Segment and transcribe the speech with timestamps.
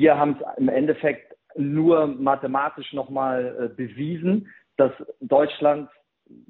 [0.00, 5.88] wir haben es im Endeffekt nur mathematisch nochmal äh, bewiesen, dass Deutschland,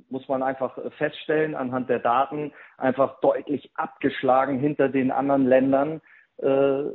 [0.08, 6.01] muss man einfach feststellen, anhand der Daten einfach deutlich abgeschlagen hinter den anderen Ländern
[6.43, 6.88] äh,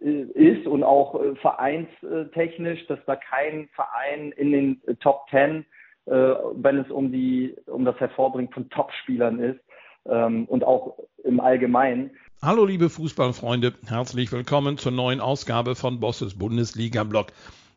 [0.00, 5.66] ist und auch äh, vereinstechnisch, dass da kein Verein in den Top Ten,
[6.06, 9.60] äh, wenn es um die um das Hervorbringen von Topspielern ist
[10.06, 12.12] ähm, und auch im Allgemeinen.
[12.40, 17.32] Hallo liebe Fußballfreunde, herzlich willkommen zur neuen Ausgabe von Bosses Bundesliga Blog.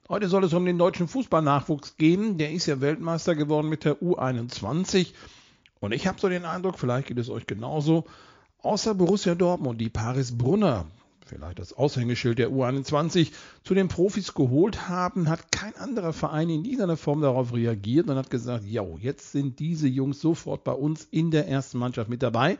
[0.07, 2.37] Heute soll es um den deutschen Fußballnachwuchs gehen.
[2.37, 5.13] Der ist ja Weltmeister geworden mit der U21.
[5.79, 8.05] Und ich habe so den Eindruck, vielleicht geht es euch genauso,
[8.61, 10.85] außer Borussia Dortmund, die Paris Brunner,
[11.25, 13.31] vielleicht das Aushängeschild der U21,
[13.63, 18.15] zu den Profis geholt haben, hat kein anderer Verein in dieser Form darauf reagiert und
[18.15, 22.21] hat gesagt, ja, jetzt sind diese Jungs sofort bei uns in der ersten Mannschaft mit
[22.21, 22.59] dabei.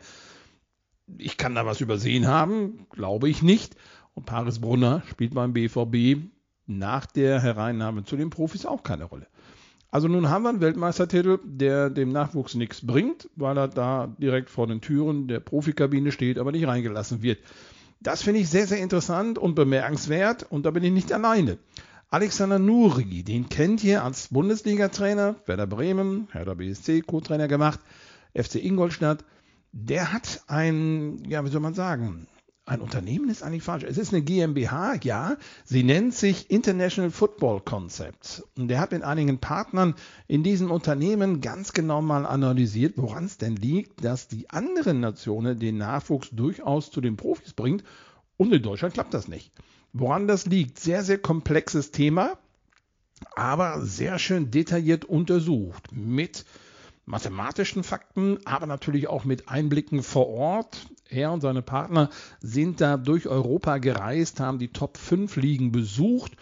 [1.18, 3.76] Ich kann da was übersehen haben, glaube ich nicht.
[4.14, 6.22] Und Paris Brunner spielt beim BVB
[6.66, 9.26] nach der Hereinnahme zu den Profis auch keine Rolle.
[9.90, 14.48] Also nun haben wir einen Weltmeistertitel, der dem Nachwuchs nichts bringt, weil er da direkt
[14.48, 17.40] vor den Türen der Profikabine steht, aber nicht reingelassen wird.
[18.00, 21.58] Das finde ich sehr, sehr interessant und bemerkenswert und da bin ich nicht alleine.
[22.08, 27.80] Alexander Nuri, den kennt ihr als Bundesliga-Trainer, Werder Bremen, Hertha BSC, Co-Trainer gemacht,
[28.34, 29.24] FC Ingolstadt.
[29.72, 32.28] Der hat ein, ja, wie soll man sagen,
[32.64, 33.82] ein Unternehmen ist eigentlich falsch.
[33.82, 35.36] Es ist eine GmbH, ja.
[35.64, 38.44] Sie nennt sich International Football Concepts.
[38.56, 39.94] Und der hat mit einigen Partnern
[40.28, 45.58] in diesem Unternehmen ganz genau mal analysiert, woran es denn liegt, dass die anderen Nationen
[45.58, 47.82] den Nachwuchs durchaus zu den Profis bringt.
[48.36, 49.52] Und in Deutschland klappt das nicht.
[49.92, 50.78] Woran das liegt?
[50.78, 52.38] Sehr, sehr komplexes Thema,
[53.34, 56.44] aber sehr schön detailliert untersucht mit
[57.04, 60.86] mathematischen Fakten, aber natürlich auch mit Einblicken vor Ort.
[61.08, 66.32] Er und seine Partner sind da durch Europa gereist, haben die Top 5 Ligen besucht.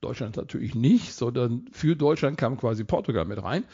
[0.00, 3.64] Deutschland natürlich nicht, sondern für Deutschland kam quasi Portugal mit rein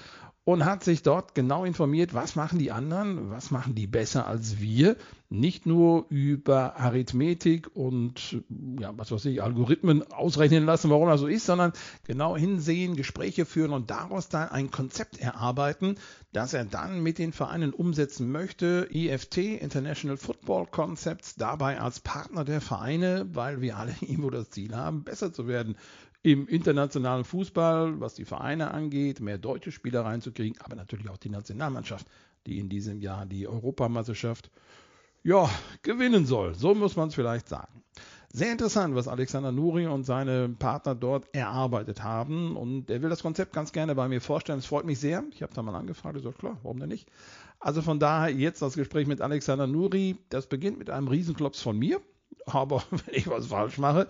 [0.45, 4.59] und hat sich dort genau informiert, was machen die anderen, was machen die besser als
[4.61, 4.97] wir.
[5.29, 8.43] Nicht nur über Arithmetik und
[8.79, 11.73] ja, was weiß ich, Algorithmen ausrechnen lassen, warum das so ist, sondern
[12.05, 15.95] genau hinsehen, Gespräche führen und daraus dann ein Konzept erarbeiten,
[16.33, 18.89] das er dann mit den Vereinen umsetzen möchte.
[18.91, 24.75] IFT, International Football Concepts, dabei als Partner der Vereine, weil wir alle irgendwo das Ziel
[24.75, 25.77] haben, besser zu werden
[26.23, 31.31] im internationalen Fußball, was die Vereine angeht, mehr deutsche Spieler reinzukriegen, aber natürlich auch die
[31.31, 32.07] Nationalmannschaft,
[32.47, 34.51] die in diesem Jahr die Europameisterschaft
[35.25, 35.49] ja,
[35.83, 36.55] gewinnen soll.
[36.55, 37.83] So muss man es vielleicht sagen.
[38.35, 42.57] Sehr interessant, was Alexander Nuri und seine Partner dort erarbeitet haben.
[42.57, 44.59] Und er will das Konzept ganz gerne bei mir vorstellen.
[44.59, 45.23] Es freut mich sehr.
[45.33, 46.17] Ich habe da mal angefragt.
[46.17, 47.11] Ich so, klar, warum denn nicht?
[47.61, 50.17] Also von daher jetzt das Gespräch mit Alexander Nuri.
[50.31, 52.01] Das beginnt mit einem Riesenklops von mir.
[52.47, 54.09] Aber wenn ich was falsch mache,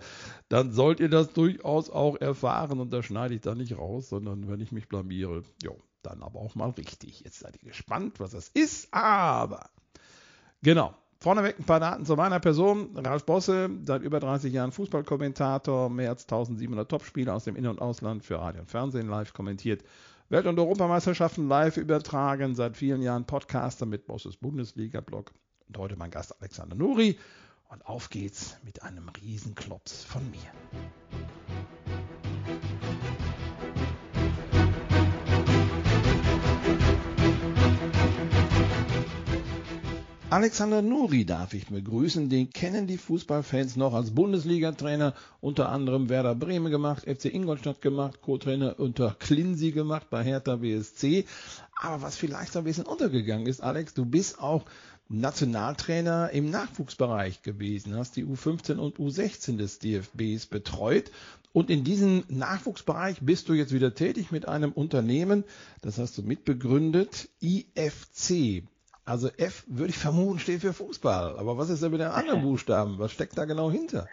[0.49, 4.49] dann sollt ihr das durchaus auch erfahren und da schneide ich da nicht raus, sondern
[4.49, 7.21] wenn ich mich blamiere, jo, dann aber auch mal richtig.
[7.21, 9.69] Jetzt seid ihr gespannt, was das ist, aber
[10.61, 10.93] genau.
[11.19, 12.97] Vorneweg ein paar Daten zu meiner Person.
[12.97, 17.79] Ralf Bosse, seit über 30 Jahren Fußballkommentator, mehr als 1700 Topspiele aus dem In- und
[17.79, 19.85] Ausland für Radio und Fernsehen live kommentiert.
[20.27, 25.31] Welt- und Europameisterschaften live übertragen, seit vielen Jahren Podcaster mit Bosses Bundesliga-Blog.
[25.69, 27.17] Und heute mein Gast Alexander Nuri.
[27.73, 30.37] Und auf geht's mit einem Riesenklops von mir.
[40.29, 42.29] Alexander Nuri darf ich begrüßen.
[42.29, 48.21] Den kennen die Fußballfans noch als Bundesliga-Trainer, unter anderem Werder Bremen gemacht, FC Ingolstadt gemacht,
[48.21, 51.25] Co-Trainer unter Klinsi gemacht bei Hertha BSC.
[51.75, 54.65] Aber was vielleicht ein bisschen untergegangen ist, Alex, du bist auch
[55.09, 61.11] Nationaltrainer im Nachwuchsbereich gewesen, hast die U15 und U16 des DFBs betreut.
[61.51, 65.43] Und in diesem Nachwuchsbereich bist du jetzt wieder tätig mit einem Unternehmen,
[65.81, 68.63] das hast du mitbegründet, IFC.
[69.05, 71.37] Also F würde ich vermuten, steht für Fußball.
[71.37, 72.97] Aber was ist denn mit den anderen Buchstaben?
[72.97, 74.07] Was steckt da genau hinter?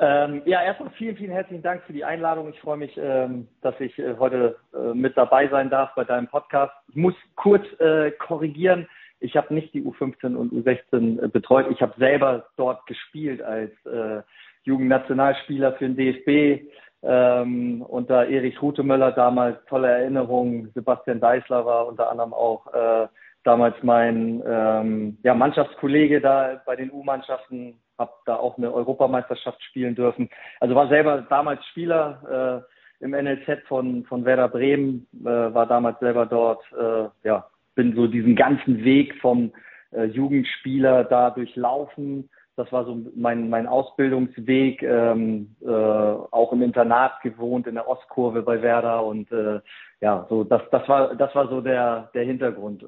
[0.00, 2.48] Ähm, ja, erstmal vielen, vielen herzlichen Dank für die Einladung.
[2.50, 6.28] Ich freue mich, ähm, dass ich äh, heute äh, mit dabei sein darf bei deinem
[6.28, 6.72] Podcast.
[6.88, 8.88] Ich muss kurz äh, korrigieren.
[9.22, 11.66] Ich habe nicht die U15 und U16 äh, betreut.
[11.70, 14.22] Ich habe selber dort gespielt als äh,
[14.64, 16.68] Jugendnationalspieler für den DFB.
[17.04, 20.70] Ähm, unter Erich Rutemöller damals tolle Erinnerungen.
[20.74, 23.08] Sebastian Deißler war unter anderem auch äh,
[23.44, 27.80] damals mein ähm, ja, Mannschaftskollege da bei den U-Mannschaften.
[27.98, 30.30] Habe da auch eine Europameisterschaft spielen dürfen.
[30.60, 32.64] Also war selber damals Spieler
[33.00, 37.94] äh, im NLZ von, von Werder Bremen, äh, war damals selber dort äh, ja, bin
[37.94, 39.52] so diesen ganzen Weg vom
[39.92, 47.20] äh, Jugendspieler da durchlaufen, Das war so mein, mein Ausbildungsweg, ähm, äh, auch im Internat
[47.22, 49.60] gewohnt in der Ostkurve bei Werder und äh,
[50.00, 52.84] ja, so das, das war das war so der der Hintergrund.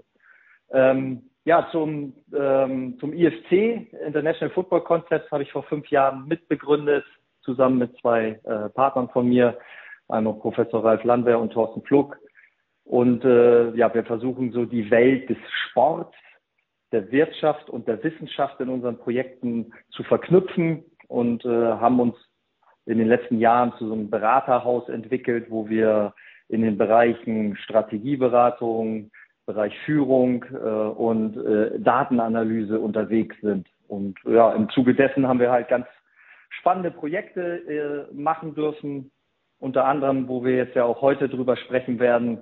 [0.71, 7.05] Ähm, ja, zum ähm, zum IFC International Football Concepts habe ich vor fünf Jahren mitbegründet,
[7.41, 9.57] zusammen mit zwei äh, Partnern von mir,
[10.09, 12.19] einmal Professor Ralf Landwehr und Thorsten Pflug.
[12.85, 15.39] Und äh, ja, wir versuchen so die Welt des
[15.69, 16.15] Sports
[16.93, 22.15] der Wirtschaft und der Wissenschaft in unseren Projekten zu verknüpfen und äh, haben uns
[22.87, 26.15] in den letzten Jahren zu so einem Beraterhaus entwickelt, wo wir
[26.49, 29.11] in den Bereichen Strategieberatung,
[29.47, 33.69] Bereich Führung äh, und äh, Datenanalyse unterwegs sind.
[33.89, 35.87] Und ja, im Zuge dessen haben wir halt ganz
[36.51, 39.11] spannende Projekte äh, machen dürfen,
[39.59, 42.39] unter anderem, wo wir jetzt ja auch heute drüber sprechen werden,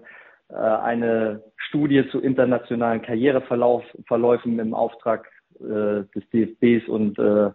[0.55, 5.29] eine Studie zu internationalen Karriereverläufen im Auftrag
[5.61, 7.51] äh, des DFBs und äh,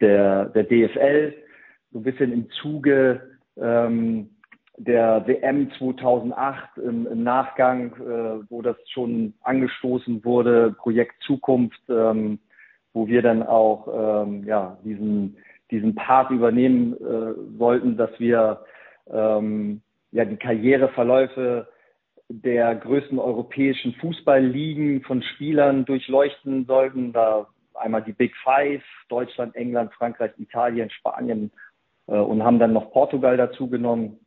[0.00, 1.34] der, der DFL,
[1.92, 4.30] so ein bisschen im Zuge ähm,
[4.76, 12.38] der WM 2008 im, im Nachgang, äh, wo das schon angestoßen wurde, Projekt Zukunft, ähm,
[12.92, 15.36] wo wir dann auch ähm, ja, diesen,
[15.70, 18.64] diesen Part übernehmen äh, wollten, dass wir
[19.10, 21.68] ähm, ja, die Karriereverläufe
[22.40, 27.12] der größten europäischen Fußballligen von Spielern durchleuchten sollten.
[27.12, 31.50] Da einmal die Big Five, Deutschland, England, Frankreich, Italien, Spanien
[32.06, 34.18] äh, und haben dann noch Portugal dazu genommen.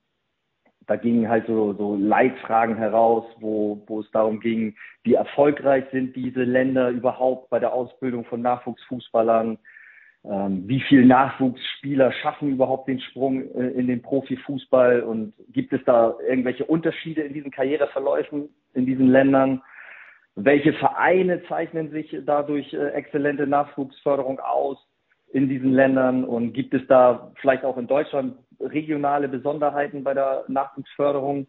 [0.88, 6.16] Da gingen halt so, so Leitfragen heraus, wo, wo es darum ging, wie erfolgreich sind
[6.16, 9.58] diese Länder überhaupt bei der Ausbildung von Nachwuchsfußballern,
[10.28, 16.16] wie viele Nachwuchsspieler schaffen überhaupt den Sprung äh, in den Profifußball und gibt es da
[16.28, 19.62] irgendwelche Unterschiede in diesen Karriereverläufen in diesen Ländern?
[20.36, 24.78] Welche Vereine zeichnen sich dadurch äh, exzellente Nachwuchsförderung aus
[25.32, 30.46] in diesen Ländern und gibt es da vielleicht auch in Deutschland regionale Besonderheiten bei der
[30.48, 31.48] Nachwuchsförderung?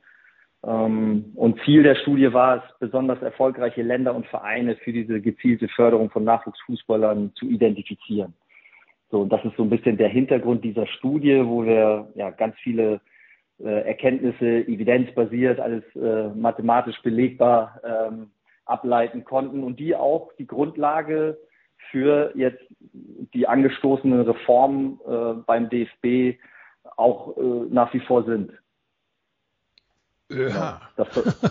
[0.64, 5.68] Ähm, und Ziel der Studie war es, besonders erfolgreiche Länder und Vereine für diese gezielte
[5.68, 8.34] Förderung von Nachwuchsfußballern zu identifizieren.
[9.10, 13.00] So, das ist so ein bisschen der Hintergrund dieser Studie, wo wir ja ganz viele
[13.58, 18.30] äh, Erkenntnisse, evidenzbasiert, alles äh, mathematisch belegbar ähm,
[18.64, 21.38] ableiten konnten und die auch die Grundlage
[21.90, 22.62] für jetzt
[23.32, 26.38] die angestoßenen Reformen äh, beim DFB
[26.96, 28.52] auch äh, nach wie vor sind.
[30.30, 30.80] Ja.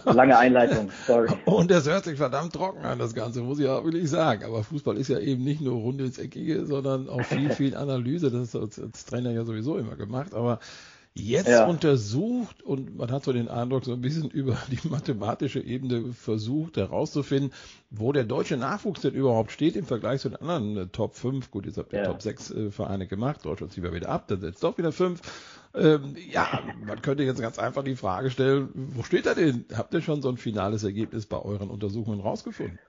[0.05, 1.29] Das lange Einleitung, sorry.
[1.45, 4.43] Und das hört sich verdammt trocken an, das Ganze, muss ich auch wirklich sagen.
[4.43, 8.31] Aber Fußball ist ja eben nicht nur rund ins Eckige, sondern auch viel, viel Analyse.
[8.31, 10.33] Das ist als, als Trainer ja sowieso immer gemacht.
[10.33, 10.59] Aber
[11.13, 11.65] jetzt ja.
[11.65, 16.77] untersucht und man hat so den Eindruck, so ein bisschen über die mathematische Ebene versucht
[16.77, 17.53] herauszufinden,
[17.89, 21.51] wo der deutsche Nachwuchs denn überhaupt steht im Vergleich zu den anderen äh, Top 5.
[21.51, 22.05] Gut, jetzt habt ihr ja.
[22.05, 25.21] Top 6 äh, Vereine gemacht, Deutschland ziehen wir wieder ab, dann setzt doch wieder 5.
[25.77, 29.65] Ähm, ja, man könnte jetzt ganz einfach die Frage stellen, wo steht er denn?
[29.75, 32.79] Habt ihr schon so ein finales Ergebnis bei euren Untersuchungen rausgefunden?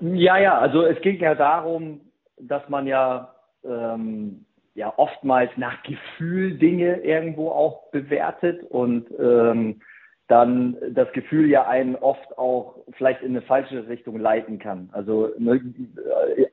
[0.00, 2.00] Ja, ja, also es ging ja darum,
[2.38, 3.34] dass man ja
[3.64, 4.44] ähm,
[4.74, 9.80] ja oftmals nach Gefühl Dinge irgendwo auch bewertet und ähm,
[10.28, 14.90] dann das Gefühl ja einen oft auch vielleicht in eine falsche Richtung leiten kann.
[14.92, 15.60] Also ne,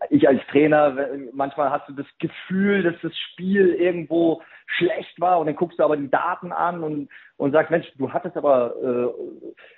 [0.10, 0.96] ich als Trainer,
[1.32, 4.44] manchmal hast du das Gefühl, dass das Spiel irgendwo
[4.78, 8.14] schlecht war und dann guckst du aber die Daten an und, und sagst, Mensch, du
[8.14, 8.76] hattest aber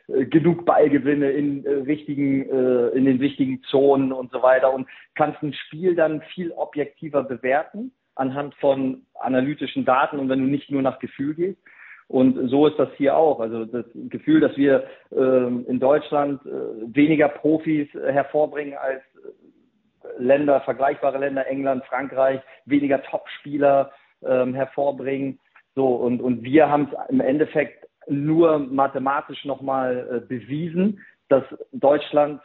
[0.08, 4.88] äh, genug Ballgewinne in äh, richtigen, äh, in den wichtigen Zonen und so weiter und
[5.16, 10.70] kannst ein Spiel dann viel objektiver bewerten anhand von analytischen Daten und wenn du nicht
[10.70, 11.60] nur nach Gefühl gehst.
[12.08, 13.40] Und so ist das hier auch.
[13.40, 16.50] Also das Gefühl, dass wir ähm, in Deutschland äh,
[16.96, 23.92] weniger Profis äh, hervorbringen als äh, Länder, vergleichbare Länder, England, Frankreich, weniger Topspieler
[24.24, 25.40] ähm, hervorbringen.
[25.74, 32.40] So, und, und wir haben es im Endeffekt nur mathematisch nochmal äh, bewiesen, dass Deutschland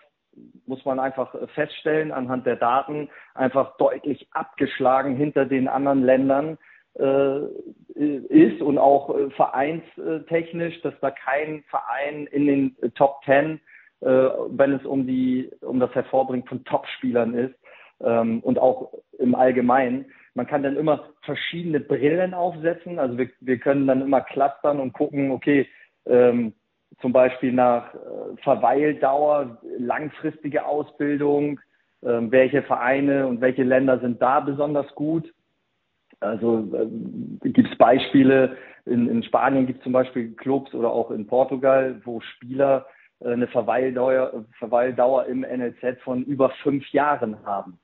[0.64, 6.57] muss man einfach feststellen anhand der Daten, einfach deutlich abgeschlagen hinter den anderen Ländern äh,
[6.94, 13.61] ist und auch äh, vereinstechnisch, dass da kein Verein in den Top Ten,
[14.00, 17.54] äh, wenn es um die um das Hervorbringen von Topspielern ist
[18.02, 20.06] ähm, und auch im Allgemeinen.
[20.35, 22.99] Man kann dann immer verschiedene Brillen aufsetzen.
[22.99, 25.68] Also wir, wir können dann immer clustern und gucken, okay,
[26.06, 26.54] ähm,
[27.00, 27.99] zum Beispiel nach äh,
[28.42, 31.61] Verweildauer, langfristige Ausbildung,
[32.02, 35.32] äh, welche Vereine und welche Länder sind da besonders gut.
[36.20, 41.10] Also äh, gibt es Beispiele, in, in Spanien gibt es zum Beispiel Clubs oder auch
[41.10, 42.86] in Portugal, wo Spieler
[43.20, 47.78] äh, eine Verweildauer, Verweildauer im NLZ von über fünf Jahren haben.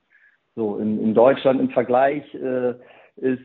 [0.54, 2.74] So, in, in Deutschland im Vergleich äh,
[3.16, 3.42] ist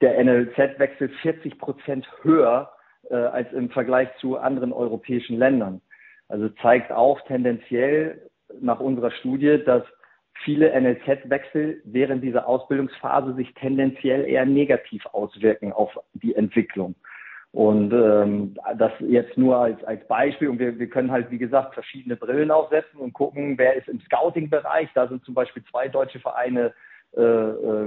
[0.00, 2.70] der NLZ-Wechsel 40 Prozent höher
[3.10, 5.80] äh, als im Vergleich zu anderen europäischen Ländern.
[6.28, 8.30] Also zeigt auch tendenziell
[8.60, 9.82] nach unserer Studie, dass
[10.44, 16.94] viele NLZ-Wechsel während dieser Ausbildungsphase sich tendenziell eher negativ auswirken auf die Entwicklung.
[17.52, 20.48] Und ähm, das jetzt nur als, als Beispiel.
[20.48, 24.00] Und wir, wir können halt, wie gesagt, verschiedene Brillen aufsetzen und gucken, wer ist im
[24.00, 24.90] Scouting-Bereich.
[24.94, 26.74] Da sind zum Beispiel zwei deutsche Vereine
[27.16, 27.86] äh, äh,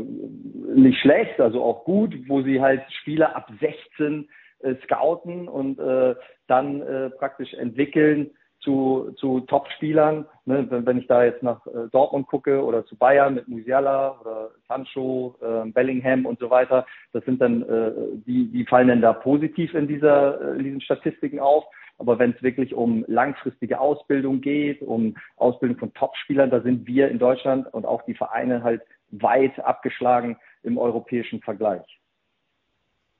[0.74, 4.28] nicht schlecht, also auch gut, wo sie halt Spieler ab 16
[4.62, 6.16] äh, scouten und äh,
[6.48, 10.26] dann äh, praktisch entwickeln zu, zu Top-Spielern.
[10.46, 10.66] Ne?
[10.70, 14.52] Wenn, wenn ich da jetzt nach äh, Dortmund gucke oder zu Bayern mit Musiala oder
[14.68, 17.92] Sancho, äh, Bellingham und so weiter, das sind dann, äh,
[18.26, 21.66] die, die fallen dann da positiv in, dieser, äh, in diesen Statistiken auf.
[21.98, 27.10] Aber wenn es wirklich um langfristige Ausbildung geht, um Ausbildung von Top-Spielern, da sind wir
[27.10, 32.00] in Deutschland und auch die Vereine halt weit abgeschlagen im europäischen Vergleich.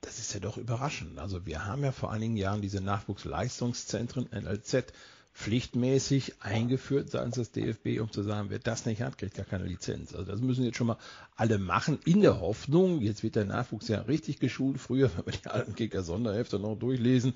[0.00, 1.18] Das ist ja doch überraschend.
[1.18, 4.92] Also wir haben ja vor einigen Jahren diese Nachwuchsleistungszentren NLZ
[5.40, 9.64] pflichtmäßig eingeführt seitens des DFB, um zu sagen, wer das nicht hat, kriegt gar keine
[9.64, 10.14] Lizenz.
[10.14, 10.98] Also das müssen jetzt schon mal
[11.34, 14.78] alle machen, in der Hoffnung, jetzt wird der Nachwuchs ja richtig geschult.
[14.78, 17.32] Früher, wenn wir die alten Kicker-Sonderhefte noch durchlesen,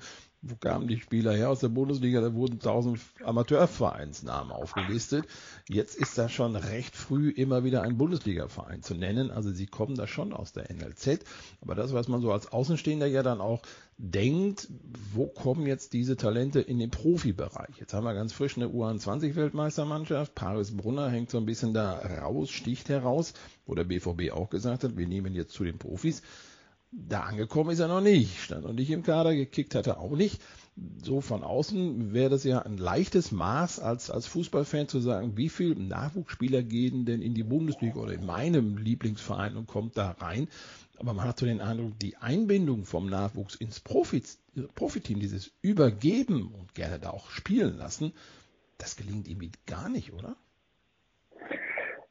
[0.47, 2.21] wo kamen die Spieler her aus der Bundesliga?
[2.21, 5.25] Da wurden tausend Amateurvereinsnamen aufgelistet.
[5.67, 9.31] Jetzt ist da schon recht früh immer wieder ein Bundesliga-Verein zu nennen.
[9.31, 11.25] Also sie kommen da schon aus der NLZ.
[11.61, 13.63] Aber das, was man so als Außenstehender ja dann auch
[13.97, 14.67] denkt,
[15.13, 17.77] wo kommen jetzt diese Talente in den Profibereich?
[17.79, 20.35] Jetzt haben wir ganz frisch eine U21-Weltmeistermannschaft.
[20.35, 23.33] Paris Brunner hängt so ein bisschen da raus, sticht heraus,
[23.65, 26.21] wo der BVB auch gesagt hat, wir nehmen jetzt zu den Profis.
[26.97, 30.15] Da angekommen ist er noch nicht, stand noch nicht im Kader, gekickt hat er auch
[30.15, 30.41] nicht.
[31.03, 35.49] So von außen wäre das ja ein leichtes Maß als, als Fußballfan zu sagen, wie
[35.49, 40.47] viele Nachwuchsspieler gehen denn in die Bundesliga oder in meinem Lieblingsverein und kommt da rein.
[40.97, 44.23] Aber man hat so den Eindruck, die Einbindung vom Nachwuchs ins Profi,
[44.73, 48.13] Profiteam, dieses Übergeben und gerne da auch spielen lassen,
[48.77, 50.37] das gelingt ihm gar nicht, oder?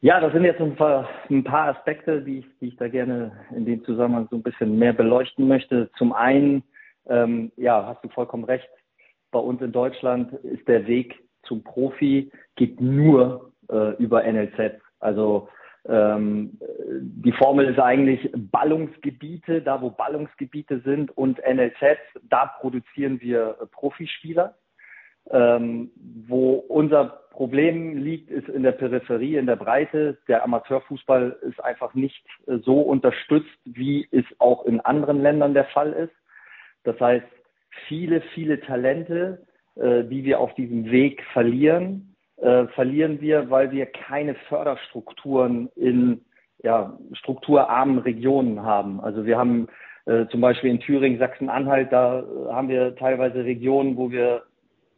[0.04, 1.08] Ja, das sind jetzt ein paar,
[1.50, 5.48] Aspekte, die ich, die ich da gerne in dem Zusammenhang so ein bisschen mehr beleuchten
[5.48, 5.90] möchte.
[5.96, 6.62] Zum einen,
[7.06, 8.68] ähm, ja, hast du vollkommen recht.
[9.30, 14.78] Bei uns in Deutschland ist der Weg zum Profi geht nur äh, über NLZ.
[15.00, 15.48] Also
[15.88, 16.58] ähm,
[17.00, 24.54] die Formel ist eigentlich Ballungsgebiete, da wo Ballungsgebiete sind und NLZ, da produzieren wir Profispieler.
[25.30, 25.90] Ähm,
[26.28, 30.18] wo unser Problem liegt, ist in der Peripherie, in der Breite.
[30.28, 35.64] Der Amateurfußball ist einfach nicht äh, so unterstützt, wie es auch in anderen Ländern der
[35.66, 36.14] Fall ist.
[36.84, 37.26] Das heißt,
[37.88, 43.86] viele, viele Talente, äh, die wir auf diesem Weg verlieren, äh, verlieren wir, weil wir
[43.86, 46.24] keine Förderstrukturen in
[46.62, 49.00] ja, strukturarmen Regionen haben.
[49.00, 49.68] Also wir haben
[50.06, 54.42] äh, zum Beispiel in Thüringen, Sachsen-Anhalt, da äh, haben wir teilweise Regionen, wo wir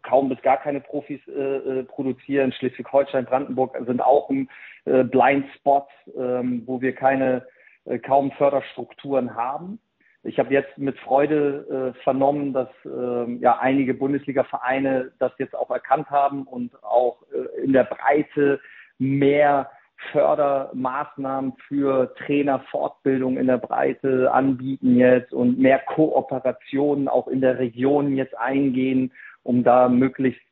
[0.07, 2.53] kaum bis gar keine Profis äh, äh, produzieren.
[2.53, 4.49] Schleswig-Holstein, Brandenburg sind auch ein
[4.85, 7.47] äh, Blindspot, ähm, wo wir keine
[7.85, 9.79] äh, kaum Förderstrukturen haben.
[10.23, 15.71] Ich habe jetzt mit Freude äh, vernommen, dass äh, ja einige Bundesliga-Vereine das jetzt auch
[15.71, 18.61] erkannt haben und auch äh, in der Breite
[18.99, 19.71] mehr
[20.13, 28.15] Fördermaßnahmen für Trainerfortbildung in der Breite anbieten jetzt und mehr Kooperationen auch in der Region
[28.15, 29.13] jetzt eingehen
[29.47, 30.43] um da möglichst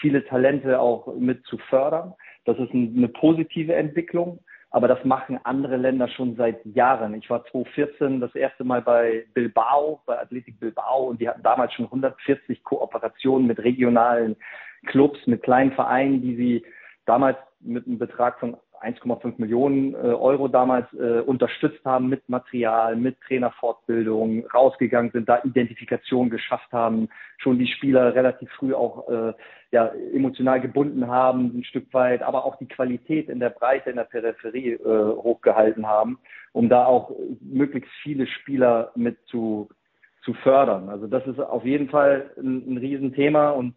[0.00, 2.14] viele Talente auch mit zu fördern.
[2.44, 4.38] Das ist eine positive Entwicklung,
[4.70, 7.14] aber das machen andere Länder schon seit Jahren.
[7.14, 11.72] Ich war 2014 das erste Mal bei Bilbao, bei Athletic Bilbao und die hatten damals
[11.72, 14.36] schon 140 Kooperationen mit regionalen
[14.86, 16.64] Clubs, mit kleinen Vereinen, die sie
[17.06, 22.96] damals mit einem Betrag von 1,5 Millionen äh, Euro damals äh, unterstützt haben mit Material,
[22.96, 29.32] mit Trainerfortbildung, rausgegangen sind, da Identifikation geschafft haben, schon die Spieler relativ früh auch äh,
[29.70, 33.96] ja, emotional gebunden haben, ein Stück weit, aber auch die Qualität in der Breite, in
[33.96, 34.78] der Peripherie äh,
[35.16, 36.18] hochgehalten haben,
[36.52, 37.10] um da auch
[37.40, 39.68] möglichst viele Spieler mit zu,
[40.22, 40.88] zu fördern.
[40.88, 43.74] Also das ist auf jeden Fall ein, ein Riesenthema und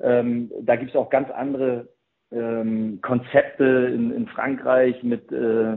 [0.00, 1.88] ähm, da gibt es auch ganz andere
[2.32, 5.76] ähm, Konzepte in, in Frankreich mit, äh,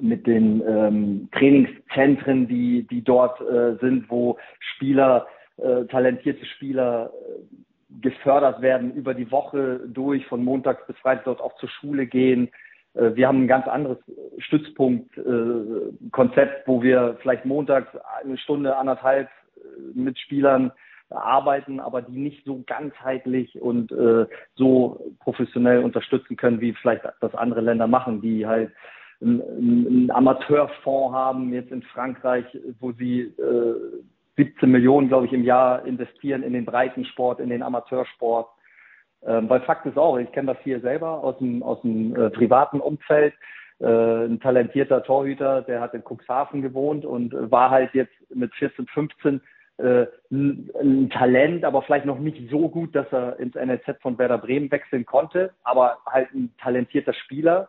[0.00, 5.26] mit den ähm, Trainingszentren, die, die dort äh, sind, wo Spieler,
[5.56, 11.40] äh, talentierte Spieler äh, gefördert werden über die Woche durch, von montags bis freitags dort
[11.40, 12.50] auch zur Schule gehen.
[12.94, 13.98] Äh, wir haben ein ganz anderes
[14.38, 17.88] Stützpunkt-Konzept, äh, wo wir vielleicht montags
[18.22, 19.60] eine Stunde, anderthalb äh,
[19.94, 20.72] mit Spielern
[21.10, 27.34] arbeiten, aber die nicht so ganzheitlich und äh, so professionell unterstützen können, wie vielleicht das
[27.34, 28.72] andere Länder machen, die halt
[29.20, 32.44] einen, Amateurfonds haben, jetzt in Frankreich,
[32.80, 33.74] wo sie äh,
[34.36, 38.48] 17 Millionen, glaube ich, im Jahr investieren in den Breitensport, in den Amateursport.
[39.26, 42.30] Ähm, weil Fakt ist auch, ich kenne das hier selber aus dem, aus dem äh,
[42.30, 43.34] privaten Umfeld.
[43.80, 48.86] Äh, ein talentierter Torhüter, der hat in Cuxhaven gewohnt und war halt jetzt mit 14,
[48.86, 49.40] 15
[49.78, 54.38] äh, ein, Talent, aber vielleicht noch nicht so gut, dass er ins NLZ von Werder
[54.38, 57.68] Bremen wechseln konnte, aber halt ein talentierter Spieler.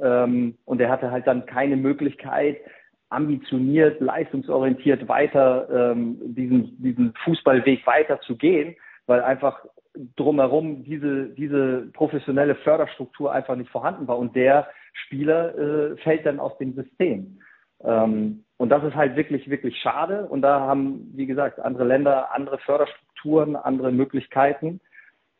[0.00, 2.58] Ähm, und er hatte halt dann keine Möglichkeit,
[3.08, 8.74] ambitioniert, leistungsorientiert weiter ähm, diesen, diesen Fußballweg weiter zu gehen,
[9.06, 9.64] weil einfach
[10.16, 14.68] drumherum diese, diese professionelle Förderstruktur einfach nicht vorhanden war und der
[15.04, 17.38] Spieler äh, fällt dann aus dem System.
[17.84, 20.26] Ähm, und das ist halt wirklich, wirklich schade.
[20.28, 24.80] Und da haben, wie gesagt, andere Länder andere Förderstrukturen, andere Möglichkeiten,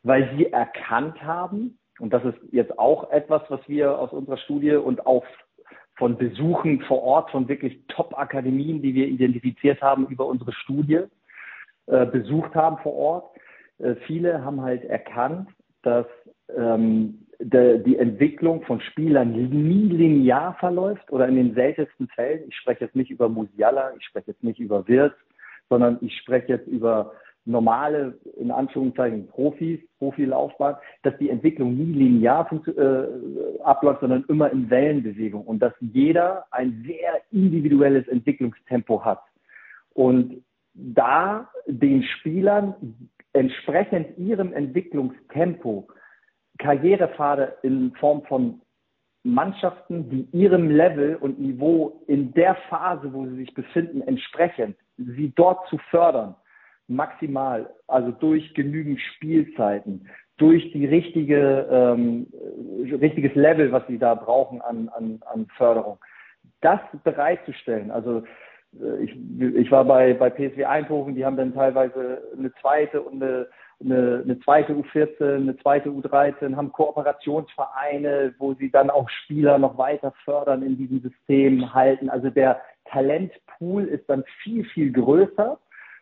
[0.03, 4.75] weil sie erkannt haben, und das ist jetzt auch etwas, was wir aus unserer Studie
[4.75, 5.25] und auch
[5.95, 11.01] von Besuchen vor Ort von wirklich Top-Akademien, die wir identifiziert haben über unsere Studie,
[11.87, 13.37] äh, besucht haben vor Ort.
[13.79, 15.49] Äh, viele haben halt erkannt,
[15.81, 16.05] dass
[16.55, 22.43] ähm, de, die Entwicklung von Spielern nie linear verläuft oder in den seltensten Fällen.
[22.47, 25.15] Ich spreche jetzt nicht über Musiala, ich spreche jetzt nicht über Wirtz,
[25.69, 27.13] sondern ich spreche jetzt über
[27.45, 34.69] normale, in Anführungszeichen, Profis, Profilaufbahn, dass die Entwicklung nie linear äh, abläuft, sondern immer in
[34.69, 39.21] Wellenbewegung und dass jeder ein sehr individuelles Entwicklungstempo hat.
[39.93, 42.75] Und da den Spielern
[43.33, 45.87] entsprechend ihrem Entwicklungstempo
[46.57, 48.61] Karrierepfade in Form von
[49.23, 55.33] Mannschaften, die ihrem Level und Niveau in der Phase, wo sie sich befinden, entsprechend, sie
[55.35, 56.35] dort zu fördern,
[56.87, 62.27] maximal, also durch genügend Spielzeiten, durch die richtige, ähm,
[63.01, 65.97] richtiges Level, was sie da brauchen an, an, an Förderung,
[66.61, 67.91] das bereitzustellen.
[67.91, 68.23] Also
[69.01, 73.47] ich, ich war bei, bei PSW Eindhoven, die haben dann teilweise eine zweite und eine
[73.79, 79.77] eine, eine zweite U14, eine zweite U13, haben Kooperationsvereine, wo sie dann auch Spieler noch
[79.77, 82.09] weiter fördern in diesem System halten.
[82.09, 85.59] Also der Talentpool ist dann viel, viel größer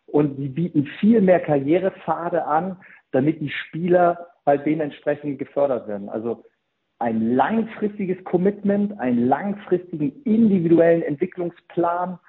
[0.08, 2.78] und sie bieten viel mehr Karrierepfade an,
[3.12, 6.10] damit die Spieler halt dementsprechend gefördert werden.
[6.10, 6.46] Also
[7.00, 12.20] ein langfristiges Commitment, einen langfristigen individuellen Entwicklungsplan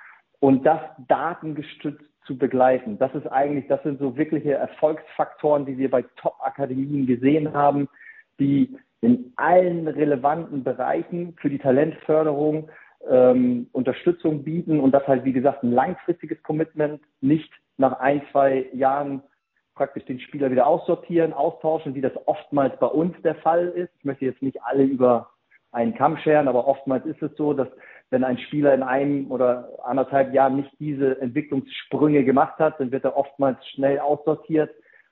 [0.47, 0.79] und das
[1.09, 2.99] datengestützt zu begleiten.
[2.99, 7.89] Das ist eigentlich, das sind so wirkliche Erfolgsfaktoren, die wir bei Top-Akademien gesehen haben,
[8.39, 12.71] die in allen relevanten Bereichen für die Talentförderung
[13.11, 18.67] ähm, Unterstützung bieten und das halt, wie gesagt, ein langfristiges Commitment, nicht nach ein, zwei
[18.73, 19.25] Jahren
[19.75, 23.91] praktisch den Spieler wieder aussortieren, austauschen, wie das oftmals bei uns der Fall ist.
[23.99, 25.29] Ich möchte jetzt nicht alle über
[25.73, 27.69] einen Kamm scheren, aber oftmals ist es so, dass
[28.11, 33.05] wenn ein Spieler in einem oder anderthalb Jahren nicht diese Entwicklungssprünge gemacht hat, dann wird
[33.05, 34.71] er oftmals schnell aussortiert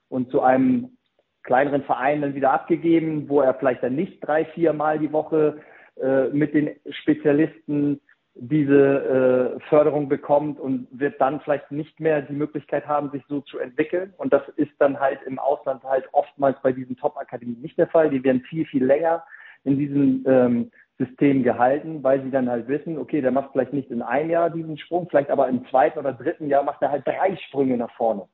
[0.09, 0.97] und zu einem
[1.43, 5.61] kleineren Verein dann wieder abgegeben, wo er vielleicht dann nicht drei, vier Mal die Woche
[6.01, 8.01] äh, mit den Spezialisten
[8.37, 13.41] diese äh, Förderung bekommt und wird dann vielleicht nicht mehr die Möglichkeit haben, sich so
[13.43, 14.13] zu entwickeln.
[14.17, 18.11] Und das ist dann halt im Ausland halt oftmals bei diesen Top-Akademien nicht der Fall.
[18.11, 19.25] Die werden viel, viel länger
[19.63, 23.91] in diesen ähm, System gehalten, weil sie dann halt wissen, okay, der macht vielleicht nicht
[23.91, 27.07] in einem Jahr diesen Sprung, vielleicht aber im zweiten oder dritten Jahr macht er halt
[27.07, 28.29] drei Sprünge nach vorne.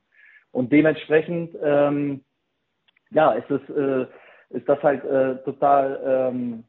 [0.51, 2.23] Und dementsprechend, ähm,
[3.09, 4.05] ja, ist es, äh,
[4.49, 6.63] ist das halt äh, total ähm,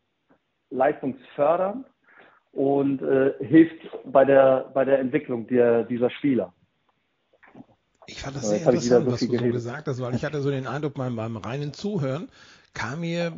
[0.70, 1.84] leistungsfördernd
[2.52, 6.54] und äh, hilft bei der, bei der Entwicklung der, dieser Spieler.
[8.06, 10.50] Ich fand das sehr interessant, so was du so gesagt hast, weil ich hatte so
[10.50, 12.28] den Eindruck, beim, beim reinen Zuhören
[12.74, 13.32] kam mir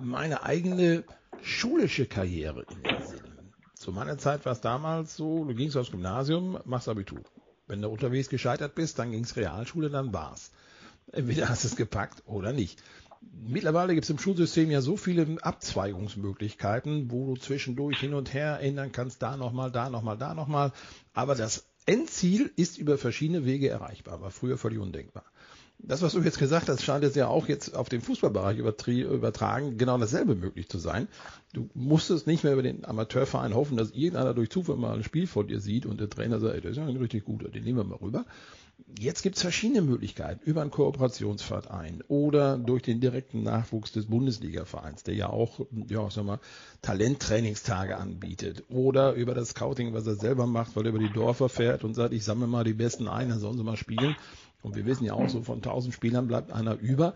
[0.00, 1.04] meine eigene
[1.44, 3.52] schulische Karriere in den Sinn.
[3.74, 7.20] Zu meiner Zeit war es damals so, du gingst aufs Gymnasium, machst Abitur.
[7.66, 10.52] Wenn du unterwegs gescheitert bist, dann ging's Realschule, dann war's.
[11.12, 12.82] Entweder hast du es gepackt oder nicht.
[13.20, 18.60] Mittlerweile gibt es im Schulsystem ja so viele Abzweigungsmöglichkeiten, wo du zwischendurch hin und her
[18.60, 20.72] ändern kannst, da nochmal, da nochmal, da nochmal.
[21.12, 25.24] Aber das Endziel ist über verschiedene Wege erreichbar, war früher völlig undenkbar
[25.86, 29.76] das, was du jetzt gesagt hast, scheint jetzt ja auch jetzt auf den Fußballbereich übertragen,
[29.76, 31.08] genau dasselbe möglich zu sein.
[31.52, 35.26] Du musstest nicht mehr über den Amateurverein hoffen, dass irgendeiner durch Zufall mal ein Spiel
[35.26, 37.64] vor dir sieht und der Trainer sagt, ey, der ist ja ein richtig guter, den
[37.64, 38.24] nehmen wir mal rüber.
[38.98, 45.04] Jetzt gibt es verschiedene Möglichkeiten über einen Kooperationsverein oder durch den direkten Nachwuchs des Bundesligavereins,
[45.04, 46.40] der ja auch, ja, sag mal,
[46.82, 51.48] Talenttrainingstage anbietet oder über das Scouting, was er selber macht, weil er über die Dörfer
[51.48, 54.16] fährt und sagt, ich sammle mal die Besten ein, dann sollen sie mal spielen
[54.64, 57.14] und wir wissen ja auch, so von 1000 Spielern bleibt einer über.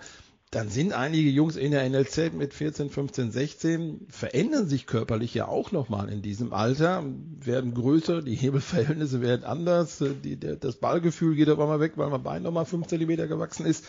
[0.51, 5.47] dann sind einige Jungs in der NLZ mit 14, 15, 16, verändern sich körperlich ja
[5.47, 7.05] auch nochmal in diesem Alter,
[7.39, 12.09] werden größer, die Hebelverhältnisse werden anders, die, der, das Ballgefühl geht auf einmal weg, weil
[12.09, 13.85] mein Bein nochmal 5 cm gewachsen ist.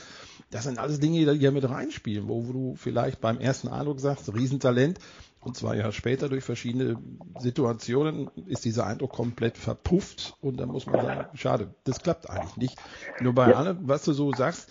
[0.52, 4.00] Das sind alles Dinge, die ja mit reinspielen, wo, wo du vielleicht beim ersten Eindruck
[4.00, 5.00] sagst, Riesentalent,
[5.42, 6.98] und zwei Jahre später durch verschiedene
[7.40, 12.58] Situationen ist dieser Eindruck komplett verpufft und dann muss man sagen, schade, das klappt eigentlich
[12.58, 12.78] nicht.
[13.22, 13.56] Nur bei ja.
[13.56, 14.70] allem, was du so sagst,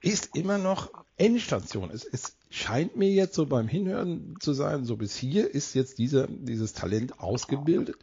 [0.00, 1.90] ist immer noch Endstation.
[1.90, 5.98] Es, es scheint mir jetzt so beim Hinhören zu sein, so bis hier ist jetzt
[5.98, 7.96] dieser, dieses Talent ausgebildet.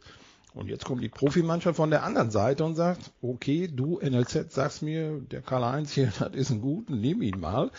[0.52, 4.82] Und jetzt kommt die Profimannschaft von der anderen Seite und sagt, okay, du NLZ sagst
[4.82, 7.70] mir, der Karl-Heinz hier, das ist ein guter, nimm ihn mal.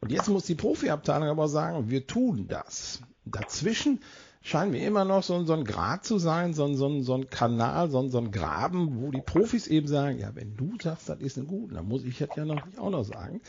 [0.00, 3.00] Und jetzt muss die Profiabteilung aber sagen, wir tun das.
[3.26, 4.00] Dazwischen
[4.42, 7.90] scheint mir immer noch so, so ein Grad zu sein, so, so, so ein Kanal,
[7.90, 11.36] so, so ein Graben, wo die Profis eben sagen, ja, wenn du sagst, das ist
[11.36, 13.40] ein gut, dann muss ich das ja noch nicht auch noch sagen.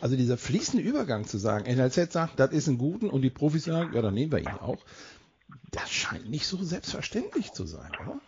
[0.00, 3.64] Also dieser fließende Übergang zu sagen, NLZ sagt, das ist ein guten und die Profis
[3.64, 4.78] sagen, ja, dann nehmen wir ihn auch.
[5.70, 8.20] Das scheint nicht so selbstverständlich zu sein, oder?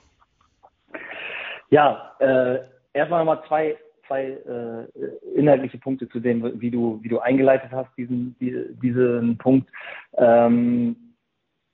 [1.70, 2.58] Ja, äh,
[2.92, 3.78] erstmal nochmal zwei,
[4.10, 9.38] zwei äh, inhaltliche Punkte zu dem, wie du, wie du eingeleitet hast, diesen, die, diesen
[9.38, 9.70] Punkt.
[10.16, 10.96] Ähm,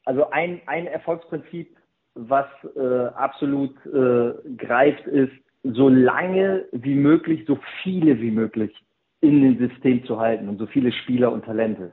[0.05, 1.75] also ein, ein Erfolgsprinzip,
[2.14, 2.46] was
[2.77, 8.72] äh, absolut äh, greift, ist, so lange wie möglich, so viele wie möglich
[9.20, 11.90] in dem System zu halten und so viele Spieler und Talente.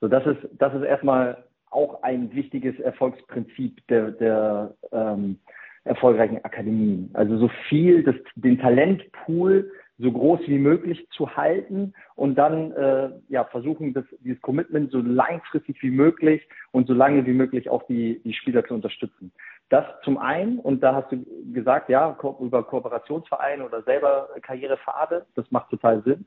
[0.00, 5.38] So, das ist, das ist erstmal auch ein wichtiges Erfolgsprinzip der, der ähm,
[5.84, 7.10] erfolgreichen Akademien.
[7.14, 13.10] Also so viel, das, den Talentpool so groß wie möglich zu halten und dann äh,
[13.28, 16.42] ja versuchen, das, dieses Commitment so langfristig wie möglich
[16.72, 19.30] und so lange wie möglich auch die, die Spieler zu unterstützen.
[19.68, 25.50] Das zum einen, und da hast du gesagt, ja, über Kooperationsvereine oder selber Karrierepfade, das
[25.50, 26.26] macht total Sinn.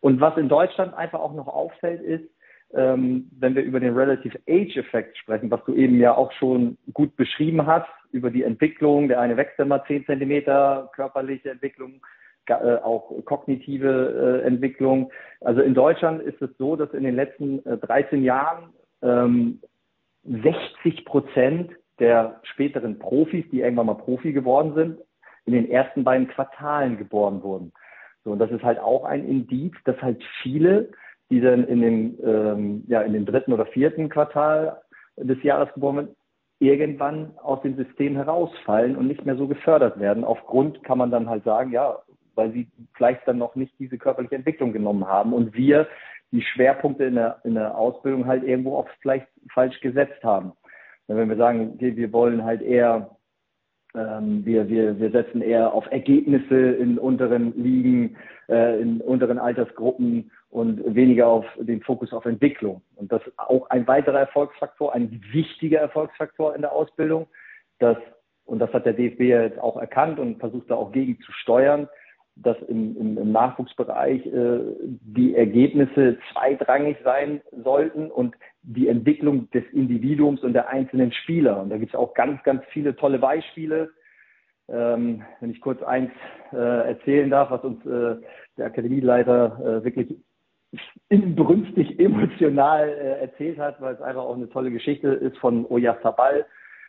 [0.00, 2.24] Und was in Deutschland einfach auch noch auffällt, ist,
[2.76, 6.76] ähm, wenn wir über den Relative Age Effekt sprechen, was du eben ja auch schon
[6.92, 12.00] gut beschrieben hast, über die Entwicklung, der eine wächst immer 10 Zentimeter, körperliche Entwicklung,
[12.46, 15.10] äh, auch kognitive äh, Entwicklung.
[15.40, 18.70] Also in Deutschland ist es so, dass in den letzten äh, 13 Jahren
[19.02, 19.60] ähm,
[20.24, 24.98] 60 Prozent der späteren Profis, die irgendwann mal Profi geworden sind,
[25.46, 27.72] in den ersten beiden Quartalen geboren wurden.
[28.24, 30.90] So, und das ist halt auch ein Indiz, dass halt viele,
[31.30, 34.80] die dann in dem, ähm, ja, in dem dritten oder vierten Quartal
[35.16, 36.16] des Jahres geboren werden,
[36.60, 40.24] irgendwann aus dem System herausfallen und nicht mehr so gefördert werden.
[40.24, 41.98] Aufgrund kann man dann halt sagen, ja,
[42.34, 45.86] weil sie vielleicht dann noch nicht diese körperliche Entwicklung genommen haben und wir
[46.32, 50.52] die Schwerpunkte in der, in der Ausbildung halt irgendwo auch vielleicht falsch gesetzt haben.
[51.06, 53.10] Wenn wir sagen, okay, wir wollen halt eher
[53.94, 58.16] ähm, wir, wir, wir setzen eher auf Ergebnisse in unteren Ligen,
[58.48, 62.80] äh, in unteren Altersgruppen und weniger auf den Fokus auf Entwicklung.
[62.94, 67.26] Und das ist auch ein weiterer Erfolgsfaktor, ein wichtiger Erfolgsfaktor in der Ausbildung,
[67.80, 67.96] dass,
[68.44, 71.88] und das hat der DFB jetzt auch erkannt und versucht da auch gegen zu steuern,
[72.36, 79.64] dass im, im, im Nachwuchsbereich äh, die Ergebnisse zweitrangig sein sollten und die Entwicklung des
[79.72, 81.60] Individuums und der einzelnen Spieler.
[81.62, 83.90] Und da gibt es auch ganz, ganz viele tolle Beispiele.
[84.68, 86.12] Ähm, wenn ich kurz eins
[86.52, 88.22] äh, erzählen darf, was uns äh,
[88.56, 90.14] der Akademieleiter äh, wirklich
[91.08, 96.46] inbrünstig emotional äh, erzählt hat, weil es einfach auch eine tolle Geschichte ist von Oyarzabal.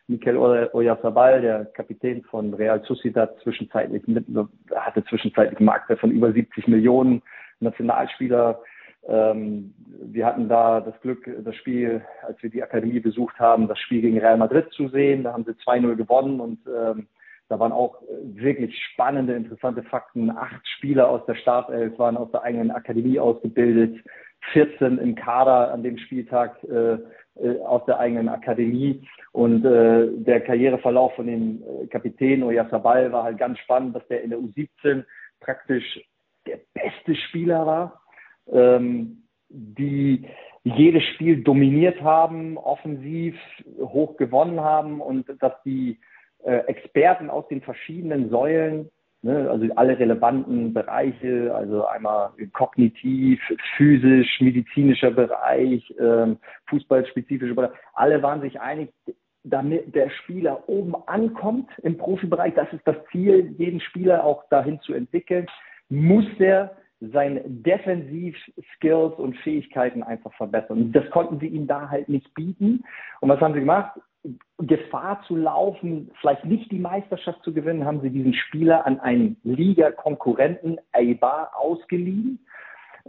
[0.07, 4.25] Mikel Oyarzabal, der Kapitän von Real Sociedad, zwischenzeitlich mit,
[4.75, 7.23] hatte zwischenzeitlich einen Marktwert von über 70 Millionen
[7.59, 8.61] Nationalspieler.
[9.07, 13.79] Ähm, wir hatten da das Glück, das Spiel, als wir die Akademie besucht haben, das
[13.79, 15.23] Spiel gegen Real Madrid zu sehen.
[15.23, 17.07] Da haben sie 2-0 gewonnen und ähm,
[17.47, 20.31] da waren auch wirklich spannende, interessante Fakten.
[20.31, 24.03] Acht Spieler aus der Startelf waren aus der eigenen Akademie ausgebildet,
[24.53, 26.97] 14 im Kader an dem Spieltag äh,
[27.35, 29.07] äh, aus der eigenen Akademie.
[29.31, 34.23] Und äh, der Karriereverlauf von dem äh, Kapitän Oyasabal war halt ganz spannend, dass der
[34.23, 35.03] in der U17
[35.39, 36.01] praktisch
[36.47, 38.01] der beste Spieler war,
[38.51, 40.27] ähm, die
[40.63, 43.35] jedes Spiel dominiert haben, offensiv
[43.79, 45.99] hoch gewonnen haben und dass die
[46.43, 48.89] äh, Experten aus den verschiedenen Säulen
[49.25, 53.41] Ne, also alle relevanten Bereiche, also einmal kognitiv,
[53.75, 56.37] physisch, medizinischer Bereich, ähm,
[56.69, 58.93] fußballspezifischer Bereich, alle waren sich einig,
[59.43, 64.79] damit der Spieler oben ankommt im Profibereich, das ist das Ziel, jeden Spieler auch dahin
[64.81, 65.47] zu entwickeln,
[65.89, 70.91] muss er seine Defensiv-Skills und Fähigkeiten einfach verbessern.
[70.91, 72.83] Das konnten sie ihm da halt nicht bieten.
[73.21, 73.99] Und was haben sie gemacht?
[74.59, 79.37] Gefahr zu laufen, vielleicht nicht die Meisterschaft zu gewinnen, haben sie diesen Spieler an einen
[79.43, 82.39] Liga-Konkurrenten, Eibar, ausgeliehen.